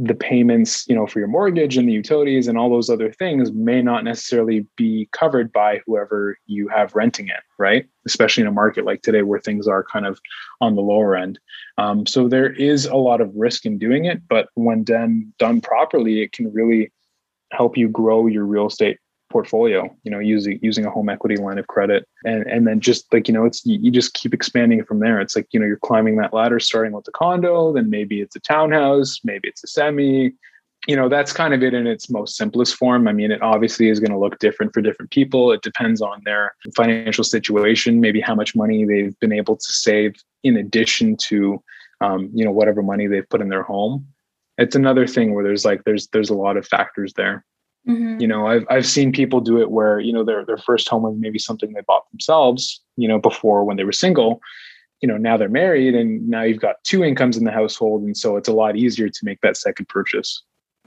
the 0.00 0.14
payments 0.14 0.86
you 0.88 0.94
know 0.94 1.08
for 1.08 1.18
your 1.18 1.26
mortgage 1.26 1.76
and 1.76 1.88
the 1.88 1.92
utilities 1.92 2.46
and 2.46 2.56
all 2.56 2.70
those 2.70 2.88
other 2.88 3.12
things 3.12 3.50
may 3.52 3.82
not 3.82 4.04
necessarily 4.04 4.64
be 4.76 5.08
covered 5.10 5.52
by 5.52 5.80
whoever 5.84 6.38
you 6.46 6.68
have 6.68 6.94
renting 6.94 7.26
it 7.26 7.40
right? 7.58 7.86
Especially 8.06 8.42
in 8.42 8.46
a 8.46 8.52
market 8.52 8.84
like 8.84 9.02
today 9.02 9.22
where 9.22 9.40
things 9.40 9.66
are 9.66 9.82
kind 9.82 10.06
of 10.06 10.20
on 10.60 10.76
the 10.76 10.80
lower 10.80 11.16
end. 11.16 11.40
Um, 11.76 12.06
so 12.06 12.28
there 12.28 12.52
is 12.52 12.86
a 12.86 12.94
lot 12.94 13.20
of 13.20 13.32
risk 13.34 13.66
in 13.66 13.78
doing 13.78 14.04
it 14.04 14.22
but 14.28 14.48
when 14.54 14.84
done 14.84 15.32
done 15.38 15.60
properly 15.60 16.22
it 16.22 16.32
can 16.32 16.52
really 16.52 16.92
help 17.50 17.76
you 17.76 17.88
grow 17.88 18.26
your 18.26 18.44
real 18.44 18.66
estate 18.66 18.98
portfolio 19.30 19.94
you 20.02 20.10
know 20.10 20.18
using 20.18 20.58
using 20.62 20.84
a 20.84 20.90
home 20.90 21.08
equity 21.08 21.36
line 21.36 21.58
of 21.58 21.66
credit. 21.66 22.06
And 22.24 22.46
and 22.46 22.66
then 22.66 22.80
just 22.80 23.12
like 23.12 23.28
you 23.28 23.34
know 23.34 23.44
it's 23.44 23.64
you, 23.64 23.90
just 23.90 24.14
keep 24.14 24.34
expanding 24.34 24.84
from 24.84 25.00
there. 25.00 25.20
It's 25.20 25.36
like 25.36 25.46
you 25.50 25.60
know 25.60 25.66
you're 25.66 25.76
climbing 25.76 26.16
that 26.16 26.32
ladder 26.32 26.60
starting 26.60 26.92
with 26.92 27.04
the 27.04 27.12
condo 27.12 27.72
then 27.72 27.90
maybe 27.90 28.20
it's 28.20 28.36
a 28.36 28.40
townhouse 28.40 29.20
maybe 29.24 29.48
it's 29.48 29.64
a 29.64 29.66
semi. 29.66 30.32
You 30.86 30.96
know 30.96 31.08
that's 31.08 31.32
kind 31.32 31.54
of 31.54 31.62
it 31.62 31.74
in 31.74 31.86
its 31.86 32.08
most 32.08 32.36
simplest 32.36 32.76
form. 32.76 33.08
I 33.08 33.12
mean 33.12 33.30
it 33.30 33.42
obviously 33.42 33.88
is 33.88 34.00
going 34.00 34.12
to 34.12 34.18
look 34.18 34.38
different 34.38 34.72
for 34.72 34.80
different 34.80 35.10
people. 35.10 35.52
It 35.52 35.62
depends 35.62 36.00
on 36.00 36.22
their 36.24 36.54
financial 36.74 37.24
situation 37.24 38.00
maybe 38.00 38.20
how 38.20 38.34
much 38.34 38.54
money 38.54 38.84
they've 38.84 39.18
been 39.20 39.32
able 39.32 39.56
to 39.56 39.72
save 39.72 40.14
in 40.44 40.56
addition 40.56 41.16
to 41.16 41.62
um, 42.00 42.30
you 42.32 42.44
know 42.44 42.52
whatever 42.52 42.82
money 42.82 43.06
they've 43.06 43.28
put 43.28 43.40
in 43.40 43.48
their 43.48 43.64
home. 43.64 44.06
It's 44.56 44.74
another 44.74 45.06
thing 45.06 45.34
where 45.34 45.44
there's 45.44 45.64
like 45.64 45.84
there's 45.84 46.08
there's 46.08 46.30
a 46.30 46.34
lot 46.34 46.56
of 46.56 46.66
factors 46.66 47.12
there 47.14 47.44
mm-hmm. 47.88 48.20
you 48.20 48.26
know 48.26 48.46
i've 48.46 48.64
i've 48.70 48.86
seen 48.86 49.12
people 49.12 49.40
do 49.40 49.60
it 49.60 49.70
where 49.70 49.98
you 49.98 50.12
know 50.12 50.24
their 50.24 50.44
their 50.44 50.58
first 50.58 50.88
home 50.88 51.02
was 51.02 51.16
maybe 51.18 51.38
something 51.38 51.72
they 51.72 51.80
bought 51.86 52.08
themselves 52.10 52.80
you 52.98 53.08
know 53.08 53.18
before 53.18 53.64
when 53.64 53.76
they 53.76 53.84
were 53.84 53.92
single. 53.92 54.40
You 55.00 55.06
know 55.06 55.16
now 55.16 55.36
they're 55.36 55.48
married 55.48 55.94
and 55.94 56.28
now 56.28 56.42
you've 56.42 56.60
got 56.60 56.82
two 56.82 57.04
incomes 57.04 57.36
in 57.36 57.44
the 57.44 57.52
household 57.52 58.02
and 58.02 58.16
so 58.16 58.36
it's 58.36 58.48
a 58.48 58.52
lot 58.52 58.76
easier 58.76 59.08
to 59.08 59.20
make 59.22 59.40
that 59.42 59.56
second 59.56 59.88
purchase. 59.88 60.42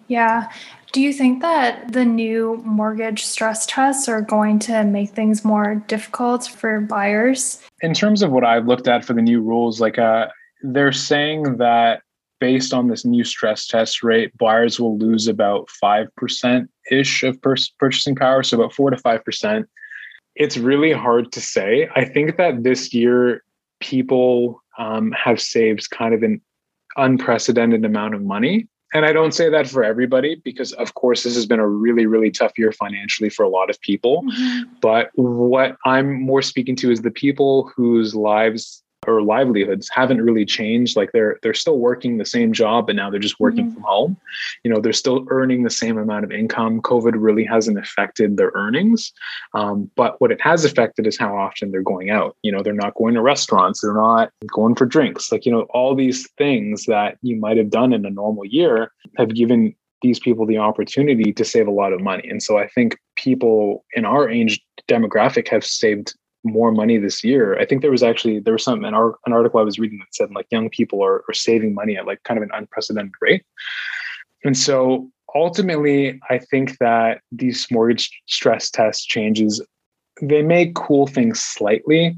Yeah. 0.10 0.52
Do 0.92 1.00
you 1.00 1.14
think 1.14 1.42
that 1.42 1.94
the 1.94 2.04
new 2.04 2.62
mortgage 2.66 3.24
stress 3.24 3.66
tests 3.66 4.10
are 4.10 4.22
going 4.22 4.60
to 4.60 4.84
make 4.84 5.12
things 5.12 5.46
more 5.46 5.76
difficult 5.88 6.46
for 6.46 6.82
buyers? 6.82 7.62
In 7.82 7.94
terms 7.94 8.22
of 8.22 8.32
what 8.32 8.44
i've 8.44 8.68
looked 8.68 8.90
at 8.90 9.06
for 9.06 9.14
the 9.14 9.22
new 9.22 9.42
rules 9.42 9.80
like 9.80 9.98
uh 9.98 10.28
they're 10.62 10.92
saying 10.92 11.58
that 11.58 12.02
based 12.42 12.74
on 12.74 12.90
this 12.90 13.06
new 13.06 13.24
stress 13.24 13.68
test 13.68 14.04
rate, 14.04 14.36
buyers 14.38 14.80
will 14.80 14.98
lose 14.98 15.28
about 15.28 15.70
5% 15.82 16.68
ish 16.90 17.24
of 17.24 17.40
purchasing 17.42 18.16
power. 18.16 18.44
So 18.44 18.58
about 18.58 18.74
4 18.74 18.90
to 18.90 18.98
5%. 18.98 19.64
It's 20.36 20.58
really 20.58 20.92
hard 20.92 21.32
to 21.34 21.40
say. 21.40 21.88
I 21.96 22.04
think 22.04 22.38
that 22.38 22.64
this 22.64 22.94
year, 22.94 23.44
people 23.80 24.62
um, 24.78 25.12
have 25.12 25.40
saved 25.40 25.90
kind 25.92 26.14
of 26.14 26.24
an 26.24 26.42
unprecedented 26.98 27.86
amount 27.86 28.16
of 28.16 28.24
money. 28.24 28.68
And 28.94 29.06
I 29.06 29.14
don't 29.14 29.34
say 29.34 29.50
that 29.50 29.68
for 29.70 29.84
everybody 29.84 30.36
because, 30.44 30.74
of 30.74 30.96
course, 30.96 31.24
this 31.24 31.36
has 31.36 31.46
been 31.46 31.60
a 31.60 31.68
really, 31.68 32.06
really 32.06 32.32
tough 32.32 32.52
year 32.58 32.72
financially 32.72 33.30
for 33.30 33.44
a 33.44 33.50
lot 33.50 33.70
of 33.70 33.80
people. 33.82 34.24
Mm-hmm. 34.24 34.74
But 34.82 35.12
what 35.14 35.78
I'm 35.86 36.22
more 36.22 36.42
speaking 36.42 36.76
to 36.78 36.92
is 36.92 37.02
the 37.02 37.12
people 37.12 37.72
whose 37.76 38.16
lives 38.16 38.84
or 39.08 39.22
livelihoods 39.22 39.90
haven't 39.92 40.22
really 40.22 40.46
changed. 40.46 40.96
Like 40.96 41.12
they're 41.12 41.40
they're 41.42 41.54
still 41.54 41.80
working 41.80 42.18
the 42.18 42.26
same 42.26 42.54
job 42.54 42.88
but 42.88 42.96
now 42.96 43.10
they're 43.10 43.20
just 43.20 43.40
working 43.40 43.66
mm-hmm. 43.66 43.76
from 43.76 43.84
home. 43.84 44.18
You 44.64 44.72
know 44.72 44.80
they're 44.80 44.94
still 44.94 45.26
earning 45.30 45.64
the 45.64 45.70
same 45.70 45.98
amount 45.98 46.24
of 46.24 46.32
income. 46.32 46.82
Covid 46.82 47.14
really 47.16 47.44
hasn't 47.44 47.80
affected 47.80 48.38
their 48.38 48.52
earnings 48.54 49.12
um, 49.54 49.90
but 49.96 50.20
what 50.22 50.32
it 50.32 50.42
has 50.42 50.66
affected 50.66 51.08
is 51.08 51.18
how 51.18 51.36
often 51.36 51.72
they're 51.72 51.82
going 51.82 52.10
out. 52.10 52.36
You 52.44 52.52
know 52.52 52.62
they're 52.62 52.74
not 52.74 52.96
going 52.96 53.16
to 53.16 53.22
restaurants 53.22 53.82
they're 53.82 53.94
not 53.94 54.32
going 54.48 54.76
for 54.76 54.86
drinks. 54.86 55.32
Like 55.32 55.46
you 55.46 55.52
know 55.52 55.62
all 55.72 55.96
these 55.96 56.30
things 56.38 56.86
that 56.86 57.18
you 57.22 57.36
might 57.36 57.58
have 57.58 57.70
done 57.70 57.94
in 57.94 58.06
a 58.06 58.10
normal 58.10 58.46
year 58.46 58.92
have 59.18 59.34
given 59.34 59.76
these 60.02 60.20
people 60.20 60.46
the 60.46 60.58
opportunity 60.58 61.32
to 61.32 61.46
save 61.46 61.68
a 61.68 61.72
lot 61.72 61.94
of 61.94 62.02
money. 62.02 62.28
And 62.30 62.42
so 62.42 62.58
i 62.58 62.68
think 62.68 62.98
people 63.16 63.86
in 63.94 64.06
our 64.06 64.30
age 64.30 64.60
demographic 64.90 65.48
have 65.48 65.66
saved 65.66 66.16
more 66.44 66.72
money 66.72 66.98
this 66.98 67.24
year. 67.24 67.58
I 67.60 67.66
think 67.66 67.82
there 67.82 67.92
was 67.92 68.04
actually 68.04 68.40
there 68.40 68.54
was 68.54 68.64
some 68.64 68.84
an, 68.84 68.94
art, 68.94 69.16
an 69.26 69.34
article 69.34 69.60
I 69.60 69.64
was 69.64 69.80
reading 69.80 70.00
that 70.00 70.14
said 70.14 70.32
like 70.32 70.48
young 70.50 70.70
people 70.70 71.04
are, 71.04 71.24
are 71.28 71.34
saving 71.34 71.74
money 71.74 71.98
at 71.98 72.08
like 72.08 72.24
kind 72.24 72.38
of 72.38 72.44
an 72.44 72.52
unprecedented 72.54 73.14
rate. 73.22 73.44
And 74.44 74.58
so 74.58 75.12
ultimately, 75.36 76.20
I 76.30 76.40
think 76.40 76.78
that 76.80 77.22
these 77.32 77.68
mortgage 77.72 78.10
stress 78.28 78.70
test 78.70 79.08
changes 79.08 79.62
they 80.22 80.42
may 80.42 80.72
cool 80.76 81.08
things 81.08 81.40
slightly, 81.42 82.16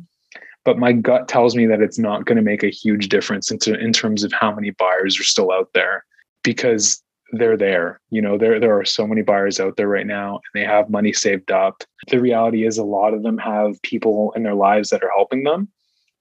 but 0.65 0.77
my 0.77 0.91
gut 0.91 1.27
tells 1.27 1.55
me 1.55 1.65
that 1.67 1.81
it's 1.81 1.99
not 1.99 2.25
going 2.25 2.35
to 2.35 2.41
make 2.41 2.63
a 2.63 2.69
huge 2.69 3.09
difference 3.09 3.51
in 3.51 3.93
terms 3.93 4.23
of 4.23 4.33
how 4.33 4.53
many 4.53 4.71
buyers 4.71 5.19
are 5.19 5.23
still 5.23 5.51
out 5.51 5.69
there 5.73 6.05
because 6.43 7.01
they're 7.33 7.57
there. 7.57 7.99
You 8.09 8.21
know, 8.21 8.37
there 8.37 8.59
there 8.59 8.77
are 8.77 8.85
so 8.85 9.05
many 9.07 9.23
buyers 9.23 9.59
out 9.59 9.75
there 9.75 9.87
right 9.87 10.07
now 10.07 10.35
and 10.35 10.61
they 10.61 10.65
have 10.65 10.89
money 10.89 11.11
saved 11.11 11.51
up. 11.51 11.83
The 12.09 12.21
reality 12.21 12.65
is 12.65 12.77
a 12.77 12.83
lot 12.83 13.13
of 13.13 13.23
them 13.23 13.37
have 13.39 13.81
people 13.81 14.31
in 14.35 14.43
their 14.43 14.55
lives 14.55 14.89
that 14.89 15.03
are 15.03 15.11
helping 15.15 15.43
them. 15.43 15.67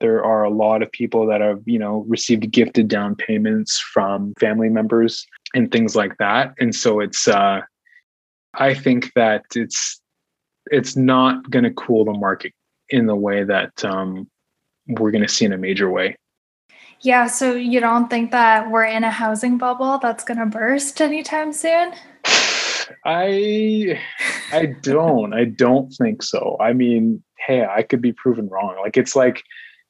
There 0.01 0.25
are 0.25 0.43
a 0.43 0.51
lot 0.51 0.83
of 0.83 0.91
people 0.91 1.27
that 1.27 1.41
have, 1.41 1.61
you 1.65 1.79
know, 1.79 2.05
received 2.09 2.51
gifted 2.51 2.89
down 2.89 3.15
payments 3.15 3.79
from 3.79 4.35
family 4.41 4.69
members 4.69 5.25
and 5.55 5.71
things 5.71 5.95
like 5.95 6.17
that. 6.19 6.55
And 6.59 6.75
so 6.75 7.01
it's 7.01 7.29
uh 7.29 7.61
I 8.55 8.75
think 8.75 9.13
that 9.15 9.45
it's 9.55 10.01
it's 10.71 10.97
not 10.97 11.51
going 11.51 11.65
to 11.65 11.73
cool 11.73 12.05
the 12.05 12.13
market 12.13 12.53
in 12.89 13.07
the 13.07 13.17
way 13.17 13.45
that 13.45 13.85
um, 13.85 14.29
we're 14.87 15.11
going 15.11 15.23
to 15.23 15.29
see 15.29 15.45
in 15.45 15.53
a 15.53 15.59
major 15.59 15.91
way. 15.91 16.17
Yeah, 17.03 17.27
so 17.27 17.55
you 17.55 17.81
don't 17.81 18.09
think 18.09 18.31
that 18.31 18.71
we're 18.71 18.85
in 18.85 19.03
a 19.03 19.11
housing 19.11 19.59
bubble 19.59 19.99
that's 19.99 20.23
going 20.23 20.39
to 20.39 20.47
burst 20.47 21.01
anytime 21.01 21.53
soon? 21.53 21.93
I 23.05 24.01
I 24.53 24.67
don't. 24.83 25.35
I 25.35 25.47
don't 25.47 25.91
think 25.91 26.23
so. 26.23 26.57
I 26.61 26.73
mean, 26.73 27.23
hey, 27.45 27.65
I 27.65 27.83
could 27.83 28.01
be 28.01 28.13
proven 28.13 28.49
wrong. 28.49 28.77
Like 28.81 28.97
it's 28.97 29.17
like 29.17 29.43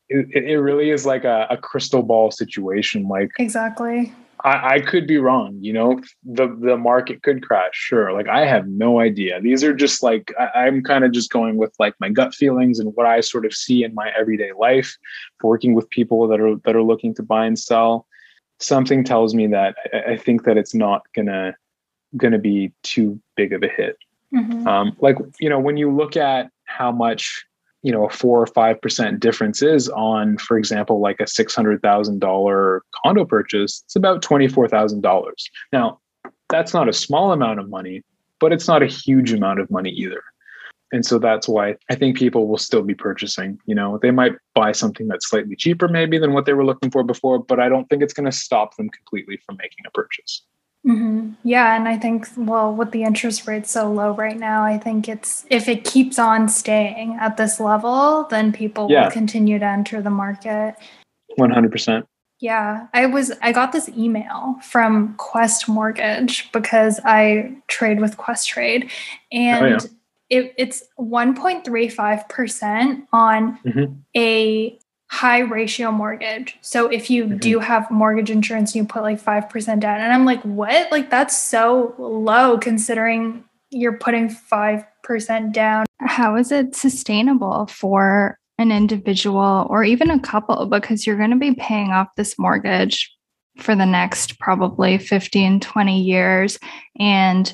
it, 0.09 0.45
it 0.45 0.57
really 0.57 0.91
is 0.91 1.05
like 1.05 1.25
a, 1.25 1.47
a 1.51 1.59
crystal 1.59 2.03
ball 2.03 2.31
situation. 2.31 3.09
Like 3.09 3.31
exactly. 3.39 4.13
I, 4.45 4.75
I 4.75 4.81
could 4.81 5.07
be 5.07 5.19
wrong. 5.19 5.57
You 5.61 5.73
know, 5.73 6.01
the 6.25 6.49
the 6.61 6.77
market 6.77 7.23
could 7.23 7.47
crash. 7.47 7.75
Sure. 7.75 8.13
Like 8.13 8.29
I 8.29 8.45
have 8.45 8.67
no 8.67 9.01
idea. 9.01 9.41
These 9.41 9.63
are 9.65 9.75
just 9.75 10.03
like 10.03 10.33
I, 10.39 10.67
I'm 10.67 10.83
kind 10.83 11.05
of 11.05 11.13
just 11.13 11.31
going 11.31 11.57
with 11.57 11.75
like 11.79 11.95
my 12.01 12.09
gut 12.09 12.35
feelings 12.35 12.79
and 12.79 12.95
what 12.95 13.07
I 13.07 13.21
sort 13.21 13.47
of 13.47 13.55
see 13.55 13.85
in 13.85 13.95
my 13.95 14.13
everyday 14.19 14.51
life, 14.59 14.97
working 15.43 15.75
with 15.75 15.89
people 15.91 16.27
that 16.29 16.41
are 16.41 16.57
that 16.65 16.77
are 16.77 16.83
looking 16.83 17.15
to 17.15 17.23
buy 17.23 17.47
and 17.47 17.59
sell. 17.59 18.07
Something 18.59 19.05
tells 19.05 19.35
me 19.35 19.47
that 19.49 19.77
I, 19.93 20.13
I 20.13 20.17
think 20.17 20.45
that 20.45 20.57
it's 20.57 20.75
not 20.75 21.03
gonna 21.15 21.55
gonna 22.17 22.39
be 22.39 22.73
too 22.83 23.21
big 23.37 23.53
of 23.53 23.63
a 23.63 23.69
hit. 23.69 23.97
Mm-hmm. 24.35 24.67
Um, 24.67 24.97
like 25.01 25.17
you 25.41 25.49
know, 25.49 25.61
when 25.61 25.77
you 25.77 25.95
look 25.95 26.17
at 26.17 26.51
how 26.65 26.91
much 26.91 27.45
you 27.83 27.93
know 27.93 28.07
a 28.07 28.11
four 28.11 28.41
or 28.41 28.47
five 28.47 28.81
percent 28.81 29.21
difference 29.21 29.63
is 29.63 29.89
on 29.91 30.39
for 30.39 30.57
example 30.57 31.01
like 31.01 31.21
a 31.21 31.27
six 31.27 31.55
hundred 31.55 31.83
thousand 31.83 32.21
dollar 32.21 32.83
condo 33.05 33.25
purchase 33.25 33.83
it's 33.85 33.97
about 33.97 34.23
twenty 34.23 34.49
four 34.49 34.69
thousand 34.69 35.03
dollars. 35.03 35.51
Now 35.73 36.01
that's 36.49 36.75
not 36.75 36.89
a 36.89 36.93
small 36.93 37.33
amount 37.33 37.61
of 37.61 37.69
money 37.69 38.03
but 38.41 38.53
it's 38.53 38.67
not 38.67 38.83
a 38.83 38.87
huge 38.87 39.33
amount 39.33 39.61
of 39.61 39.71
money 39.71 39.91
either. 39.91 40.21
And 40.91 41.07
so 41.07 41.19
that's 41.19 41.49
why 41.49 41.77
i 41.91 41.95
think 41.95 42.19
people 42.19 42.47
will 42.47 42.59
still 42.59 42.83
be 42.83 42.95
purchasing 42.95 43.59
you 43.67 43.75
know 43.75 43.99
they 44.03 44.11
might 44.11 44.33
buy 44.55 44.73
something 44.73 45.09
that's 45.09 45.29
slightly 45.29 45.57
cheaper 45.57 45.89
maybe 45.89 46.19
than 46.19 46.35
what 46.35 46.45
they 46.45 46.53
were 46.53 46.67
looking 46.67 46.91
for 46.91 47.03
before 47.03 47.39
but 47.39 47.59
i 47.59 47.69
don't 47.69 47.89
think 47.89 48.03
it's 48.03 48.13
going 48.13 48.31
to 48.31 48.37
stop 48.37 48.77
them 48.77 48.91
completely 48.91 49.39
from 49.47 49.57
making 49.57 49.85
a 49.87 49.91
purchase 49.91 50.43
Mm-hmm. 50.87 51.35
Yeah, 51.45 51.77
and 51.77 51.87
I 51.87 51.97
think 51.97 52.27
well, 52.37 52.75
with 52.75 52.91
the 52.91 53.05
interest 53.05 53.47
rate 53.47 53.69
so 53.69 53.91
low 53.91 54.15
right 54.15 54.37
now, 54.37 54.65
I 54.65 54.79
think 54.79 55.09
it's 55.09 55.47
if 55.49 55.69
it 55.69 55.85
keeps 55.85 56.19
on 56.19 56.49
staying 56.49 57.17
at 57.21 57.37
this 57.37 57.61
level, 57.61 58.27
then 58.31 58.53
people 58.53 58.89
yeah. 58.91 59.05
will 59.05 59.11
continue 59.13 59.61
to 59.61 59.65
enter 59.65 60.03
the 60.03 60.11
market. 60.11 60.75
One 61.37 61.51
hundred 61.51 61.71
percent. 61.71 62.07
Yeah, 62.41 62.89
I 62.93 63.07
was 63.07 63.31
I 63.43 63.53
got 63.53 63.71
this 63.71 63.89
email 63.91 64.57
from 64.61 65.15
Quest 65.19 65.69
Mortgage 65.69 66.51
because 66.51 66.99
I 67.05 67.55
trade 67.69 68.01
with 68.01 68.17
Questrade, 68.17 68.91
and 69.31 69.65
oh, 69.65 69.69
yeah. 69.69 69.79
it, 70.31 70.55
it's 70.59 70.83
one 70.97 71.37
point 71.37 71.65
three 71.65 71.89
five 71.89 72.29
percent 72.29 73.07
on 73.13 73.57
mm-hmm. 73.65 73.95
a 74.17 74.77
high 75.13 75.41
ratio 75.41 75.93
mortgage. 75.93 76.57
So 76.63 76.89
if 76.89 77.11
you 77.11 77.25
mm-hmm. 77.27 77.37
do 77.37 77.59
have 77.59 77.91
mortgage 77.91 78.31
insurance, 78.31 78.75
you 78.75 78.87
put 78.87 79.03
like 79.03 79.23
5% 79.23 79.79
down. 79.79 80.01
And 80.01 80.11
I'm 80.11 80.25
like, 80.25 80.41
what? 80.41 80.91
Like 80.91 81.11
that's 81.11 81.37
so 81.37 81.95
low 81.99 82.57
considering 82.57 83.45
you're 83.69 83.99
putting 83.99 84.31
5% 84.31 85.53
down. 85.53 85.85
How 86.01 86.37
is 86.37 86.51
it 86.51 86.75
sustainable 86.75 87.67
for 87.67 88.39
an 88.57 88.73
individual 88.73 89.67
or 89.69 89.85
even 89.85 90.11
a 90.11 90.19
couple? 90.19 90.65
Because 90.65 91.07
you're 91.07 91.19
going 91.19 91.31
to 91.31 91.37
be 91.37 91.55
paying 91.55 91.91
off 91.91 92.09
this 92.17 92.39
mortgage 92.39 93.15
for 93.59 93.77
the 93.77 93.85
next 93.85 94.39
probably 94.39 94.97
15, 94.97 95.61
20 95.61 96.01
years. 96.01 96.59
And 96.99 97.53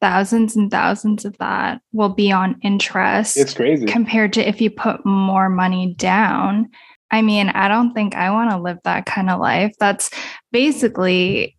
thousands 0.00 0.56
and 0.56 0.70
thousands 0.70 1.24
of 1.24 1.36
that 1.38 1.80
will 1.92 2.08
be 2.08 2.32
on 2.32 2.58
interest. 2.62 3.36
It's 3.36 3.54
crazy. 3.54 3.86
Compared 3.86 4.32
to 4.34 4.48
if 4.48 4.60
you 4.60 4.70
put 4.70 5.04
more 5.04 5.48
money 5.48 5.94
down. 5.94 6.70
I 7.10 7.22
mean, 7.22 7.48
I 7.48 7.68
don't 7.68 7.92
think 7.92 8.14
I 8.14 8.30
want 8.30 8.50
to 8.50 8.58
live 8.58 8.78
that 8.84 9.06
kind 9.06 9.30
of 9.30 9.40
life. 9.40 9.74
That's 9.80 10.10
basically 10.52 11.56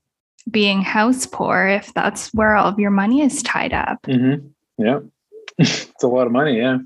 being 0.49 0.81
house 0.81 1.25
poor 1.25 1.67
if 1.67 1.93
that's 1.93 2.33
where 2.33 2.55
all 2.55 2.67
of 2.67 2.79
your 2.79 2.91
money 2.91 3.21
is 3.21 3.43
tied 3.43 3.73
up. 3.73 4.01
Mm-hmm. 4.03 4.47
Yeah. 4.77 4.99
it's 5.57 6.03
a 6.03 6.07
lot 6.07 6.25
of 6.25 6.33
money. 6.33 6.57
Yeah. 6.57 6.77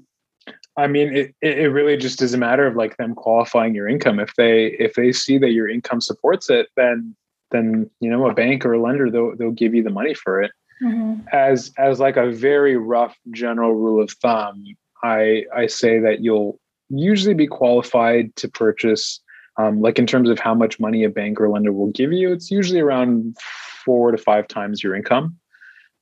I 0.77 0.87
mean, 0.87 1.15
it, 1.15 1.35
it 1.41 1.71
really 1.71 1.95
just 1.95 2.21
is 2.21 2.33
a 2.33 2.37
matter 2.37 2.67
of 2.67 2.75
like 2.75 2.97
them 2.97 3.15
qualifying 3.15 3.73
your 3.73 3.87
income. 3.87 4.19
If 4.19 4.35
they 4.35 4.67
if 4.79 4.95
they 4.95 5.13
see 5.13 5.37
that 5.37 5.51
your 5.51 5.69
income 5.69 6.01
supports 6.01 6.49
it, 6.49 6.67
then 6.75 7.15
then 7.51 7.89
you 8.01 8.09
know 8.09 8.29
a 8.29 8.33
bank 8.33 8.65
or 8.65 8.73
a 8.73 8.81
lender 8.81 9.09
they'll 9.09 9.35
they'll 9.37 9.51
give 9.51 9.73
you 9.73 9.83
the 9.83 9.89
money 9.89 10.13
for 10.13 10.41
it. 10.41 10.51
Mm-hmm. 10.83 11.27
As 11.31 11.71
as 11.77 11.99
like 11.99 12.17
a 12.17 12.31
very 12.31 12.75
rough 12.75 13.17
general 13.31 13.73
rule 13.73 14.03
of 14.03 14.11
thumb, 14.11 14.63
I 15.03 15.45
I 15.55 15.67
say 15.67 15.99
that 15.99 16.21
you'll 16.21 16.59
usually 16.89 17.33
be 17.33 17.47
qualified 17.47 18.35
to 18.37 18.49
purchase, 18.49 19.21
um, 19.57 19.81
like 19.81 19.97
in 19.97 20.05
terms 20.05 20.29
of 20.29 20.39
how 20.39 20.53
much 20.53 20.79
money 20.79 21.03
a 21.03 21.09
bank 21.09 21.39
or 21.39 21.49
lender 21.49 21.71
will 21.71 21.91
give 21.91 22.11
you. 22.11 22.31
It's 22.31 22.51
usually 22.51 22.79
around 22.79 23.37
four 23.85 24.11
to 24.11 24.17
five 24.17 24.47
times 24.47 24.83
your 24.83 24.95
income. 24.95 25.37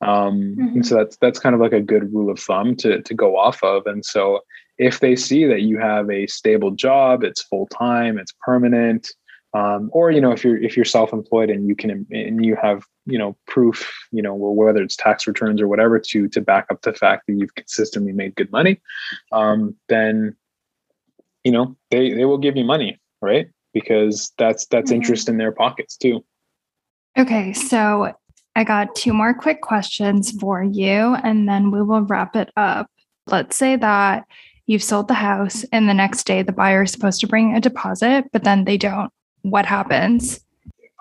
Um, 0.00 0.56
mm-hmm. 0.58 0.62
And 0.76 0.86
so 0.86 0.96
that's 0.96 1.16
that's 1.18 1.38
kind 1.38 1.54
of 1.54 1.60
like 1.60 1.72
a 1.72 1.80
good 1.80 2.12
rule 2.12 2.30
of 2.30 2.38
thumb 2.38 2.76
to 2.76 3.00
to 3.00 3.14
go 3.14 3.36
off 3.38 3.62
of. 3.62 3.86
And 3.86 4.04
so 4.04 4.40
if 4.78 5.00
they 5.00 5.14
see 5.14 5.46
that 5.46 5.62
you 5.62 5.78
have 5.78 6.10
a 6.10 6.26
stable 6.26 6.72
job, 6.72 7.22
it's 7.22 7.42
full 7.42 7.68
time, 7.68 8.18
it's 8.18 8.34
permanent, 8.44 9.08
Um, 9.54 9.88
or 9.92 10.10
you 10.10 10.20
know 10.20 10.32
if 10.32 10.44
you're 10.44 10.60
if 10.60 10.76
you're 10.76 10.84
self-employed 10.84 11.48
and 11.48 11.68
you 11.68 11.76
can 11.76 12.06
and 12.10 12.44
you 12.44 12.56
have 12.60 12.84
you 13.06 13.18
know 13.18 13.36
proof 13.46 13.88
you 14.10 14.20
know 14.20 14.34
whether 14.34 14.82
it's 14.82 14.96
tax 14.96 15.28
returns 15.28 15.60
or 15.60 15.68
whatever 15.68 16.00
to 16.00 16.28
to 16.28 16.40
back 16.40 16.66
up 16.70 16.82
the 16.82 16.92
fact 16.92 17.28
that 17.28 17.34
you've 17.34 17.54
consistently 17.54 18.12
made 18.12 18.34
good 18.34 18.50
money 18.50 18.80
um, 19.30 19.76
then 19.88 20.34
you 21.44 21.52
know 21.52 21.76
they 21.92 22.12
they 22.12 22.24
will 22.24 22.38
give 22.38 22.56
you 22.56 22.64
money 22.64 22.98
right? 23.24 23.48
Because 23.72 24.32
that's 24.38 24.66
that's 24.66 24.90
mm-hmm. 24.90 24.96
interest 24.96 25.28
in 25.28 25.38
their 25.38 25.50
pockets 25.50 25.96
too. 25.96 26.24
Okay 27.18 27.52
so 27.52 28.12
i 28.56 28.62
got 28.62 28.94
two 28.94 29.12
more 29.12 29.34
quick 29.34 29.62
questions 29.62 30.30
for 30.40 30.62
you 30.62 31.16
and 31.24 31.48
then 31.48 31.70
we 31.72 31.82
will 31.82 32.02
wrap 32.02 32.36
it 32.36 32.50
up. 32.56 32.88
Let's 33.26 33.56
say 33.56 33.76
that 33.76 34.26
you've 34.66 34.82
sold 34.82 35.08
the 35.08 35.14
house 35.14 35.64
and 35.72 35.88
the 35.88 35.94
next 35.94 36.24
day 36.24 36.42
the 36.42 36.52
buyer 36.52 36.82
is 36.82 36.92
supposed 36.92 37.20
to 37.20 37.26
bring 37.26 37.54
a 37.54 37.60
deposit 37.60 38.26
but 38.32 38.44
then 38.44 38.64
they 38.64 38.76
don't 38.76 39.12
what 39.44 39.66
happens 39.66 40.40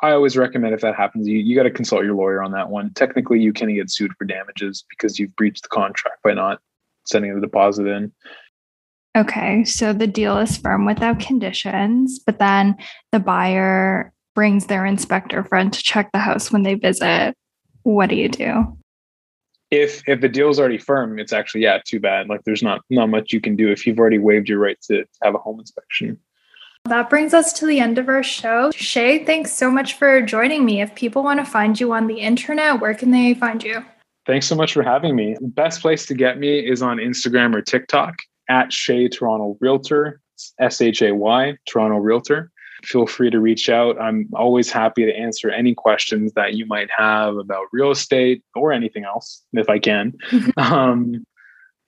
I 0.03 0.12
always 0.12 0.36
recommend 0.36 0.73
if 0.73 0.82
that 0.82 0.95
happens, 0.95 1.29
you, 1.29 1.38
you 1.38 1.56
got 1.56 1.63
to 1.63 1.71
consult 1.71 2.03
your 2.03 2.13
lawyer 2.13 2.43
on 2.43 2.51
that 2.51 2.69
one. 2.69 2.93
Technically, 2.93 3.39
you 3.39 3.53
can 3.53 3.73
get 3.73 3.89
sued 3.89 4.12
for 4.17 4.25
damages 4.25 4.84
because 4.89 5.17
you've 5.17 5.34
breached 5.38 5.63
the 5.63 5.69
contract 5.69 6.21
by 6.21 6.34
not 6.34 6.60
sending 7.06 7.34
the 7.34 7.39
deposit 7.39 7.88
in. 7.88 8.12
Okay, 9.15 9.63
so 9.63 9.93
the 9.93 10.08
deal 10.08 10.38
is 10.39 10.58
firm 10.58 10.86
without 10.86 11.21
conditions, 11.21 12.19
but 12.19 12.38
then 12.38 12.75
the 13.13 13.19
buyer 13.19 14.12
brings 14.36 14.65
their 14.65 14.86
inspector 14.86 15.41
friend 15.45 15.71
to 15.71 15.82
check 15.82 16.12
the 16.12 16.19
house 16.19 16.51
when 16.51 16.63
they 16.63 16.73
visit. 16.73 17.34
What 17.84 18.10
do 18.10 18.15
you 18.15 18.27
do? 18.27 18.77
If 19.71 20.03
if 20.08 20.19
the 20.19 20.29
deal's 20.29 20.60
already 20.60 20.79
firm, 20.79 21.17
it's 21.17 21.32
actually 21.32 21.62
yeah, 21.62 21.79
too 21.86 22.01
bad. 22.01 22.27
Like 22.27 22.41
there's 22.43 22.62
not 22.62 22.82
not 22.89 23.10
much 23.10 23.32
you 23.32 23.39
can 23.39 23.56
do 23.56 23.71
if 23.71 23.88
you've 23.88 23.99
already 23.99 24.19
waived 24.19 24.49
your 24.49 24.60
right 24.60 24.77
to 24.89 25.06
have 25.23 25.34
a 25.34 25.39
home 25.39 25.60
inspection. 25.60 26.19
That 26.89 27.10
brings 27.10 27.34
us 27.34 27.54
to 27.54 27.65
the 27.65 27.80
end 27.80 27.98
of 27.98 28.10
our 28.10 28.24
show. 28.24 28.69
Shay, 28.72 29.24
thanks 29.24 29.54
so 29.54 29.72
much 29.72 29.93
for 29.93 30.22
joining 30.22 30.65
me. 30.65 30.82
If 30.82 30.93
people 30.96 31.24
want 31.24 31.39
to 31.39 31.46
find 31.46 31.80
you 31.80 31.93
on 31.93 32.08
the 32.08 32.19
internet, 32.19 32.82
where 32.82 32.93
can 32.93 33.12
they 33.12 33.34
find 33.36 33.63
you? 33.63 33.86
Thanks 34.26 34.48
so 34.48 34.56
much 34.56 34.74
for 34.74 34.84
having 34.84 35.15
me. 35.15 35.38
Best 35.39 35.82
place 35.82 36.06
to 36.08 36.13
get 36.13 36.39
me 36.39 36.60
is 36.60 36.82
on 36.82 36.98
Instagram 36.98 37.56
or 37.56 37.62
TikTok 37.62 38.15
at 38.50 38.74
Shay 38.74 39.08
Toronto 39.08 39.58
Realtor, 39.62 40.19
S 40.60 40.82
H 40.82 41.02
A 41.02 41.15
Y, 41.15 41.58
Toronto 41.65 41.98
Realtor. 42.00 42.52
Feel 42.84 43.08
free 43.08 43.30
to 43.30 43.39
reach 43.39 43.69
out. 43.69 44.00
I'm 44.02 44.28
always 44.34 44.69
happy 44.69 45.06
to 45.06 45.15
answer 45.15 45.50
any 45.50 45.74
questions 45.74 46.34
that 46.34 46.56
you 46.56 46.65
might 46.65 46.89
have 46.98 47.38
about 47.38 47.67
real 47.72 47.91
estate 47.91 48.43
or 48.56 48.74
anything 48.74 49.06
else, 49.06 49.41
if 49.54 49.69
I 49.69 49.80
can. 49.80 50.13
um, 50.58 51.26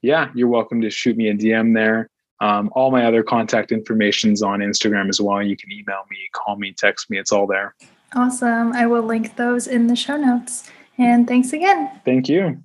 yeah, 0.01 0.29
you're 0.33 0.47
welcome 0.47 0.79
to 0.81 0.89
shoot 0.89 1.17
me 1.17 1.27
a 1.27 1.33
DM 1.33 1.73
there. 1.73 2.09
Um, 2.45 2.69
all 2.73 2.91
my 2.91 3.05
other 3.05 3.23
contact 3.23 3.71
information's 3.71 4.43
on 4.43 4.59
Instagram 4.59 5.09
as 5.09 5.19
well. 5.19 5.41
You 5.41 5.57
can 5.57 5.71
email 5.71 6.03
me, 6.11 6.17
call 6.31 6.57
me, 6.57 6.73
text 6.73 7.09
me. 7.09 7.17
It's 7.17 7.31
all 7.31 7.47
there. 7.47 7.73
Awesome. 8.13 8.71
I 8.73 8.85
will 8.85 9.01
link 9.01 9.35
those 9.35 9.65
in 9.65 9.87
the 9.87 9.95
show 9.95 10.15
notes. 10.15 10.69
And 10.99 11.27
thanks 11.27 11.53
again. 11.53 11.89
Thank 12.05 12.29
you. 12.29 12.61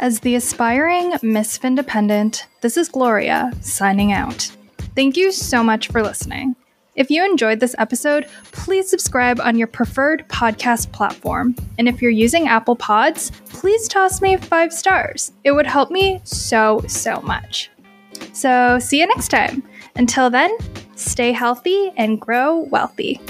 As 0.00 0.20
the 0.20 0.34
aspiring 0.34 1.14
Miss 1.22 1.60
Independent, 1.62 2.48
this 2.62 2.76
is 2.76 2.88
Gloria 2.88 3.52
signing 3.60 4.10
out. 4.12 4.50
Thank 4.96 5.16
you 5.16 5.30
so 5.30 5.62
much 5.62 5.86
for 5.86 6.02
listening. 6.02 6.56
If 6.98 7.12
you 7.12 7.24
enjoyed 7.24 7.60
this 7.60 7.76
episode, 7.78 8.26
please 8.50 8.90
subscribe 8.90 9.38
on 9.38 9.56
your 9.56 9.68
preferred 9.68 10.26
podcast 10.28 10.90
platform. 10.90 11.54
And 11.78 11.88
if 11.88 12.02
you're 12.02 12.10
using 12.10 12.48
Apple 12.48 12.74
Pods, 12.74 13.30
please 13.50 13.86
toss 13.86 14.20
me 14.20 14.36
five 14.36 14.72
stars. 14.72 15.30
It 15.44 15.52
would 15.52 15.64
help 15.64 15.92
me 15.92 16.20
so, 16.24 16.82
so 16.88 17.20
much. 17.20 17.70
So, 18.32 18.80
see 18.80 18.98
you 18.98 19.06
next 19.06 19.28
time. 19.28 19.62
Until 19.94 20.28
then, 20.28 20.50
stay 20.96 21.30
healthy 21.30 21.92
and 21.96 22.20
grow 22.20 22.62
wealthy. 22.62 23.20